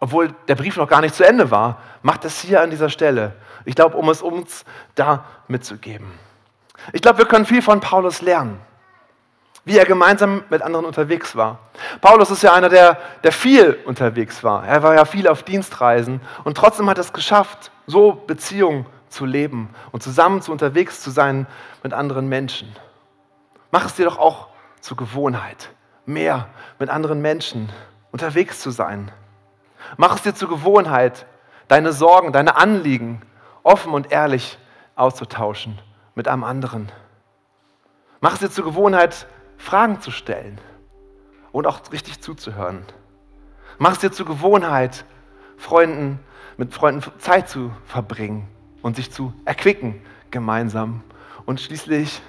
Obwohl 0.00 0.34
der 0.48 0.56
Brief 0.56 0.76
noch 0.76 0.88
gar 0.88 1.00
nicht 1.00 1.14
zu 1.14 1.26
Ende 1.26 1.50
war, 1.50 1.80
macht 2.02 2.24
das 2.24 2.40
hier 2.40 2.60
an 2.60 2.70
dieser 2.70 2.88
Stelle. 2.88 3.34
Ich 3.64 3.74
glaube, 3.74 3.96
um 3.96 4.08
es 4.08 4.22
uns 4.22 4.64
da 4.94 5.24
mitzugeben. 5.46 6.12
Ich 6.92 7.02
glaube, 7.02 7.18
wir 7.18 7.26
können 7.26 7.46
viel 7.46 7.62
von 7.62 7.80
Paulus 7.80 8.22
lernen 8.22 8.60
wie 9.64 9.78
er 9.78 9.84
gemeinsam 9.84 10.42
mit 10.50 10.62
anderen 10.62 10.84
unterwegs 10.84 11.36
war. 11.36 11.58
Paulus 12.00 12.30
ist 12.30 12.42
ja 12.42 12.52
einer, 12.52 12.68
der, 12.68 12.98
der 13.22 13.32
viel 13.32 13.78
unterwegs 13.84 14.42
war. 14.42 14.66
Er 14.66 14.82
war 14.82 14.94
ja 14.94 15.04
viel 15.04 15.28
auf 15.28 15.42
Dienstreisen 15.42 16.20
und 16.44 16.56
trotzdem 16.56 16.90
hat 16.90 16.98
er 16.98 17.02
es 17.02 17.12
geschafft, 17.12 17.70
so 17.86 18.12
Beziehungen 18.12 18.86
zu 19.08 19.24
leben 19.24 19.70
und 19.92 20.02
zusammen 20.02 20.42
zu 20.42 20.50
unterwegs 20.50 21.00
zu 21.00 21.10
sein 21.10 21.46
mit 21.82 21.92
anderen 21.92 22.28
Menschen. 22.28 22.74
Mach 23.72 23.86
es 23.86 23.94
dir 23.94 24.04
doch 24.04 24.18
auch 24.18 24.48
zur 24.80 24.98
Gewohnheit, 24.98 25.70
mehr 26.04 26.50
mit 26.78 26.90
anderen 26.90 27.22
Menschen 27.22 27.70
unterwegs 28.12 28.60
zu 28.60 28.70
sein. 28.70 29.10
Mach 29.96 30.14
es 30.14 30.22
dir 30.22 30.34
zur 30.34 30.50
Gewohnheit, 30.50 31.24
deine 31.68 31.94
Sorgen, 31.94 32.32
deine 32.32 32.56
Anliegen 32.56 33.22
offen 33.62 33.94
und 33.94 34.12
ehrlich 34.12 34.58
auszutauschen 34.94 35.80
mit 36.14 36.28
einem 36.28 36.44
anderen. 36.44 36.92
Mach 38.20 38.34
es 38.34 38.40
dir 38.40 38.50
zur 38.50 38.64
Gewohnheit, 38.64 39.26
Fragen 39.56 40.02
zu 40.02 40.10
stellen 40.10 40.60
und 41.50 41.66
auch 41.66 41.80
richtig 41.92 42.20
zuzuhören. 42.20 42.84
Mach 43.78 43.92
es 43.92 44.00
dir 44.00 44.12
zur 44.12 44.26
Gewohnheit, 44.26 45.06
Freunden, 45.56 46.20
mit 46.58 46.74
Freunden 46.74 47.10
Zeit 47.18 47.48
zu 47.48 47.72
verbringen 47.86 48.48
und 48.82 48.96
sich 48.96 49.10
zu 49.10 49.32
erquicken 49.46 50.02
gemeinsam 50.30 51.02
und 51.46 51.58
schließlich 51.58 52.20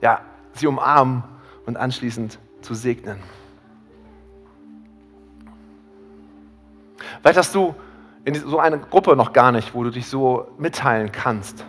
ja, 0.00 0.20
sie 0.54 0.66
umarmen 0.66 1.24
und 1.66 1.76
anschließend 1.76 2.38
zu 2.60 2.74
segnen. 2.74 3.18
Vielleicht 7.20 7.38
hast 7.38 7.54
du 7.54 7.74
in 8.24 8.34
so 8.34 8.58
einer 8.58 8.78
Gruppe 8.78 9.16
noch 9.16 9.32
gar 9.32 9.52
nicht, 9.52 9.74
wo 9.74 9.82
du 9.82 9.90
dich 9.90 10.06
so 10.06 10.48
mitteilen 10.58 11.10
kannst, 11.12 11.64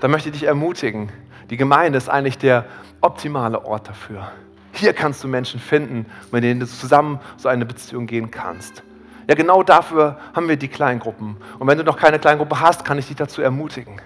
dann 0.00 0.10
möchte 0.10 0.28
ich 0.28 0.34
dich 0.34 0.44
ermutigen. 0.44 1.10
Die 1.50 1.56
Gemeinde 1.56 1.98
ist 1.98 2.08
eigentlich 2.08 2.38
der 2.38 2.66
optimale 3.00 3.64
Ort 3.64 3.88
dafür. 3.88 4.30
Hier 4.72 4.92
kannst 4.92 5.22
du 5.22 5.28
Menschen 5.28 5.60
finden, 5.60 6.06
mit 6.32 6.42
denen 6.42 6.60
du 6.60 6.66
zusammen 6.66 7.20
so 7.36 7.48
eine 7.48 7.64
Beziehung 7.64 8.06
gehen 8.06 8.30
kannst. 8.30 8.82
Ja, 9.28 9.34
genau 9.34 9.62
dafür 9.62 10.18
haben 10.34 10.48
wir 10.48 10.56
die 10.56 10.68
Kleingruppen. 10.68 11.36
Und 11.58 11.66
wenn 11.66 11.78
du 11.78 11.84
noch 11.84 11.96
keine 11.96 12.18
Kleingruppe 12.18 12.60
hast, 12.60 12.84
kann 12.84 12.98
ich 12.98 13.06
dich 13.06 13.16
dazu 13.16 13.40
ermutigen. 13.40 14.00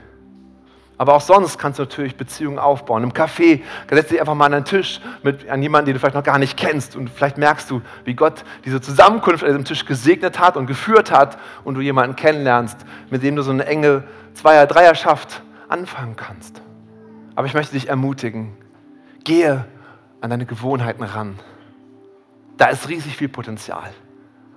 Aber 0.99 1.15
auch 1.15 1.21
sonst 1.21 1.59
kannst 1.59 1.79
du 1.79 1.85
natürlich 1.85 2.17
Beziehungen 2.17 2.59
aufbauen. 2.59 3.05
Im 3.05 3.13
Café 3.13 3.63
setz 3.89 4.09
dich 4.09 4.21
einfach 4.21 4.35
mal 4.35 4.47
an 4.47 4.55
einen 4.55 4.65
Tisch 4.65 5.01
mit 5.23 5.49
an 5.49 5.63
jemanden, 5.63 5.87
den 5.87 5.95
du 5.95 6.01
vielleicht 6.01 6.17
noch 6.17 6.25
gar 6.25 6.39
nicht 6.39 6.57
kennst. 6.57 6.97
Und 6.97 7.09
vielleicht 7.09 7.39
merkst 7.39 7.71
du, 7.71 7.83
wie 8.05 8.15
Gott 8.15 8.45
diese 8.65 8.81
Zusammenkunft 8.81 9.45
an 9.45 9.51
diesem 9.51 9.65
Tisch 9.65 9.85
gesegnet 9.85 10.41
hat 10.41 10.57
und 10.57 10.67
geführt 10.67 11.13
hat 11.13 11.39
und 11.63 11.77
du 11.77 11.81
jemanden 11.81 12.17
kennenlernst, 12.17 12.79
mit 13.11 13.23
dem 13.23 13.37
du 13.37 13.43
so 13.43 13.53
eine 13.53 13.65
enge 13.65 14.03
Zweier-, 14.35 14.67
Dreierschaft 14.67 15.43
anfangen 15.69 16.17
kannst. 16.17 16.61
Aber 17.37 17.47
ich 17.47 17.55
möchte 17.55 17.75
dich 17.75 17.89
ermutigen, 17.89 18.57
gehe 19.23 19.65
an 20.21 20.31
deine 20.31 20.47
Gewohnheiten 20.47 21.05
ran. 21.05 21.39
Da 22.57 22.67
ist 22.67 22.89
riesig 22.89 23.17
viel 23.17 23.29
Potenzial. 23.29 23.91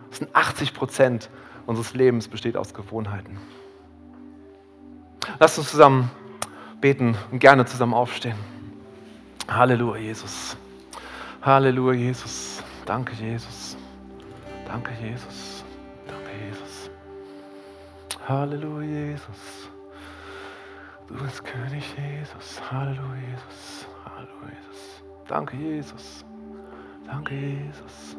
Das 0.09 0.17
sind 0.17 0.35
80 0.35 0.73
Prozent 0.73 1.29
unseres 1.67 1.93
Lebens 1.93 2.27
besteht 2.27 2.57
aus 2.57 2.73
Gewohnheiten. 2.73 3.37
Lass 5.39 5.57
uns 5.59 5.69
zusammen 5.69 6.09
beten 6.81 7.15
und 7.31 7.39
gerne 7.39 7.65
zusammen 7.65 7.93
aufstehen. 7.93 8.35
Halleluja, 9.47 10.01
Jesus. 10.01 10.57
Halleluja, 11.41 11.93
Jesus. 11.93 12.63
Danke, 12.85 13.13
Jesus. 13.13 13.77
Danke, 14.65 14.91
Jesus. 15.01 15.63
Danke, 16.07 16.31
Jesus. 16.47 16.89
Halleluja, 18.27 18.87
Jesus. 18.87 19.69
Du 21.07 21.15
bist 21.15 21.43
König, 21.43 21.83
Jesus. 21.97 22.61
Halleluja, 22.71 23.15
Jesus. 23.29 23.87
Halleluja, 24.05 24.57
Jesus. 24.65 25.03
Danke, 25.27 25.57
Jesus. 25.57 26.25
Danke, 27.05 27.35
Jesus. 27.35 28.17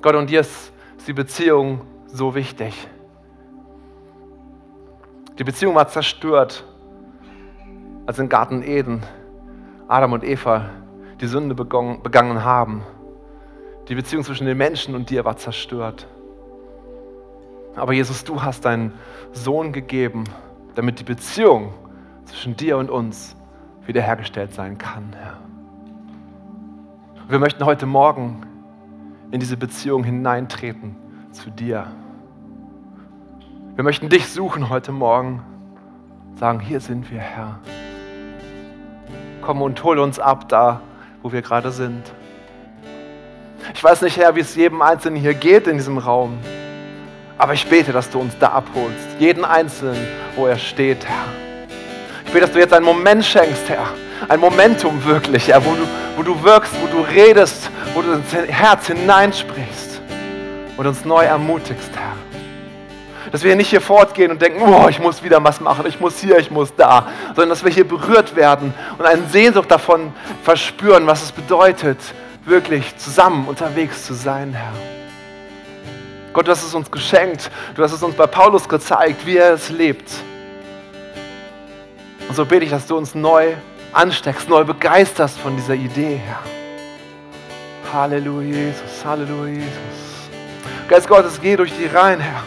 Gott, 0.00 0.14
und 0.14 0.30
dir 0.30 0.40
ist 0.40 0.72
die 1.06 1.12
Beziehung 1.12 1.80
so 2.06 2.34
wichtig. 2.34 2.88
Die 5.38 5.44
Beziehung 5.44 5.74
war 5.74 5.88
zerstört, 5.88 6.64
als 8.06 8.18
im 8.18 8.28
Garten 8.28 8.62
Eden 8.62 9.02
Adam 9.88 10.12
und 10.12 10.24
Eva 10.24 10.70
die 11.20 11.26
Sünde 11.26 11.54
begangen 11.54 12.44
haben. 12.44 12.82
Die 13.88 13.94
Beziehung 13.94 14.24
zwischen 14.24 14.46
den 14.46 14.56
Menschen 14.56 14.94
und 14.94 15.10
dir 15.10 15.24
war 15.24 15.36
zerstört. 15.36 16.06
Aber 17.74 17.92
Jesus, 17.92 18.24
du 18.24 18.42
hast 18.42 18.64
deinen 18.64 18.94
Sohn 19.32 19.72
gegeben, 19.72 20.24
damit 20.74 20.98
die 21.00 21.04
Beziehung 21.04 21.74
zwischen 22.24 22.56
dir 22.56 22.78
und 22.78 22.90
uns 22.90 23.36
wiederhergestellt 23.84 24.54
sein 24.54 24.78
kann, 24.78 25.14
Herr. 25.14 25.38
Wir 27.28 27.38
möchten 27.38 27.64
heute 27.64 27.86
Morgen 27.86 28.46
in 29.30 29.40
diese 29.40 29.56
Beziehung 29.56 30.04
hineintreten 30.04 30.96
zu 31.32 31.50
dir. 31.50 31.88
Wir 33.76 33.84
möchten 33.84 34.08
dich 34.08 34.26
suchen 34.28 34.70
heute 34.70 34.90
Morgen. 34.90 35.42
Sagen, 36.40 36.60
hier 36.60 36.80
sind 36.80 37.10
wir, 37.10 37.20
Herr. 37.20 37.58
Komm 39.42 39.60
und 39.60 39.84
hol 39.84 39.98
uns 39.98 40.18
ab 40.18 40.48
da, 40.48 40.80
wo 41.22 41.30
wir 41.30 41.42
gerade 41.42 41.70
sind. 41.70 42.02
Ich 43.74 43.84
weiß 43.84 44.00
nicht, 44.00 44.16
Herr, 44.16 44.34
wie 44.34 44.40
es 44.40 44.54
jedem 44.56 44.80
Einzelnen 44.80 45.20
hier 45.20 45.34
geht 45.34 45.66
in 45.66 45.76
diesem 45.76 45.98
Raum. 45.98 46.38
Aber 47.36 47.52
ich 47.52 47.66
bete, 47.66 47.92
dass 47.92 48.08
du 48.08 48.18
uns 48.18 48.38
da 48.38 48.48
abholst. 48.48 49.08
Jeden 49.18 49.44
Einzelnen, 49.44 50.06
wo 50.36 50.46
er 50.46 50.56
steht, 50.56 51.04
Herr. 51.04 51.26
Ich 52.24 52.32
bete, 52.32 52.46
dass 52.46 52.52
du 52.52 52.58
jetzt 52.58 52.72
einen 52.72 52.86
Moment 52.86 53.26
schenkst, 53.26 53.68
Herr. 53.68 53.88
Ein 54.30 54.40
Momentum 54.40 55.04
wirklich, 55.04 55.48
Herr, 55.48 55.62
wo 55.62 55.74
du, 55.74 55.86
wo 56.16 56.22
du 56.22 56.42
wirkst, 56.42 56.72
wo 56.80 56.86
du 56.86 57.02
redest, 57.02 57.70
wo 57.92 58.00
du 58.00 58.12
ins 58.12 58.32
Herz 58.32 58.86
hineinsprichst 58.86 60.00
und 60.78 60.86
uns 60.86 61.04
neu 61.04 61.24
ermutigst, 61.24 61.90
Herr. 61.94 62.25
Dass 63.36 63.44
wir 63.44 63.54
nicht 63.54 63.68
hier 63.68 63.82
fortgehen 63.82 64.30
und 64.30 64.40
denken, 64.40 64.62
oh, 64.62 64.88
ich 64.88 64.98
muss 64.98 65.22
wieder 65.22 65.44
was 65.44 65.60
machen, 65.60 65.84
ich 65.86 66.00
muss 66.00 66.18
hier, 66.20 66.38
ich 66.38 66.50
muss 66.50 66.74
da, 66.74 67.06
sondern 67.34 67.50
dass 67.50 67.62
wir 67.62 67.70
hier 67.70 67.86
berührt 67.86 68.34
werden 68.34 68.72
und 68.96 69.04
eine 69.04 69.26
Sehnsucht 69.26 69.70
davon 69.70 70.14
verspüren, 70.42 71.06
was 71.06 71.22
es 71.22 71.32
bedeutet, 71.32 71.98
wirklich 72.46 72.96
zusammen 72.96 73.46
unterwegs 73.46 74.06
zu 74.06 74.14
sein, 74.14 74.54
Herr. 74.54 74.72
Gott, 76.32 76.46
du 76.46 76.50
hast 76.50 76.64
es 76.64 76.72
uns 76.72 76.90
geschenkt, 76.90 77.50
du 77.74 77.82
hast 77.82 77.92
es 77.92 78.02
uns 78.02 78.14
bei 78.14 78.26
Paulus 78.26 78.66
gezeigt, 78.66 79.26
wie 79.26 79.36
er 79.36 79.52
es 79.52 79.68
lebt. 79.68 80.10
Und 82.26 82.34
so 82.34 82.46
bete 82.46 82.64
ich, 82.64 82.70
dass 82.70 82.86
du 82.86 82.96
uns 82.96 83.14
neu 83.14 83.52
ansteckst, 83.92 84.48
neu 84.48 84.64
begeisterst 84.64 85.36
von 85.36 85.54
dieser 85.56 85.74
Idee, 85.74 86.22
Herr. 86.24 86.40
Halleluja, 87.92 88.48
Jesus, 88.48 89.04
Halleluja, 89.04 89.56
Jesus. 89.56 90.30
Geist 90.88 91.06
Gottes, 91.06 91.38
geh 91.38 91.54
durch 91.54 91.74
die 91.78 91.84
Reihen, 91.84 92.20
Herr. 92.20 92.42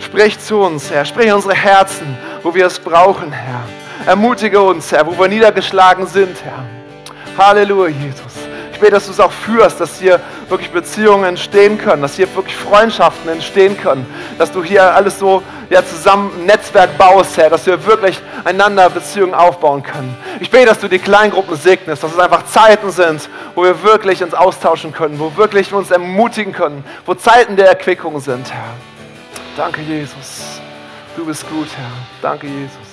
Sprich 0.00 0.38
zu 0.38 0.60
uns, 0.60 0.90
Herr. 0.90 1.04
Sprich 1.04 1.26
in 1.26 1.34
unsere 1.34 1.54
Herzen, 1.54 2.16
wo 2.42 2.54
wir 2.54 2.66
es 2.66 2.78
brauchen, 2.78 3.32
Herr. 3.32 3.60
Ermutige 4.06 4.60
uns, 4.60 4.90
Herr, 4.92 5.06
wo 5.06 5.18
wir 5.18 5.28
niedergeschlagen 5.28 6.06
sind, 6.06 6.36
Herr. 6.42 6.64
Halleluja, 7.36 7.88
Jesus. 7.88 8.32
Ich 8.72 8.80
bete, 8.80 8.92
dass 8.92 9.06
du 9.06 9.10
es 9.10 9.18
auch 9.18 9.32
führst, 9.32 9.80
dass 9.80 9.98
hier 9.98 10.20
wirklich 10.48 10.70
Beziehungen 10.70 11.24
entstehen 11.24 11.78
können, 11.78 12.00
dass 12.00 12.14
hier 12.14 12.32
wirklich 12.36 12.54
Freundschaften 12.54 13.28
entstehen 13.28 13.76
können, 13.76 14.06
dass 14.38 14.52
du 14.52 14.62
hier 14.62 14.94
alles 14.94 15.18
so 15.18 15.42
ja, 15.68 15.84
zusammen 15.84 16.30
ein 16.38 16.46
Netzwerk 16.46 16.96
baust, 16.96 17.36
Herr, 17.36 17.50
dass 17.50 17.66
wir 17.66 17.84
wirklich 17.86 18.20
einander 18.44 18.88
Beziehungen 18.88 19.34
aufbauen 19.34 19.82
können. 19.82 20.16
Ich 20.38 20.48
bete, 20.48 20.66
dass 20.66 20.78
du 20.78 20.86
die 20.86 21.00
Kleingruppen 21.00 21.56
segnest, 21.56 22.04
dass 22.04 22.12
es 22.12 22.18
einfach 22.20 22.46
Zeiten 22.46 22.92
sind, 22.92 23.28
wo 23.56 23.64
wir 23.64 23.82
wirklich 23.82 24.22
uns 24.22 24.32
austauschen 24.32 24.92
können, 24.92 25.18
wo 25.18 25.36
wirklich 25.36 25.72
wir 25.72 25.78
uns 25.78 25.90
ermutigen 25.90 26.52
können, 26.52 26.84
wo 27.04 27.14
Zeiten 27.14 27.56
der 27.56 27.66
Erquickung 27.68 28.20
sind, 28.20 28.52
Herr. 28.52 28.74
Danke, 29.58 29.82
Jesus. 29.82 30.60
Du 31.16 31.26
bist 31.26 31.44
gut, 31.48 31.66
Herr. 31.76 31.90
Danke, 32.22 32.46
Jesus. 32.46 32.87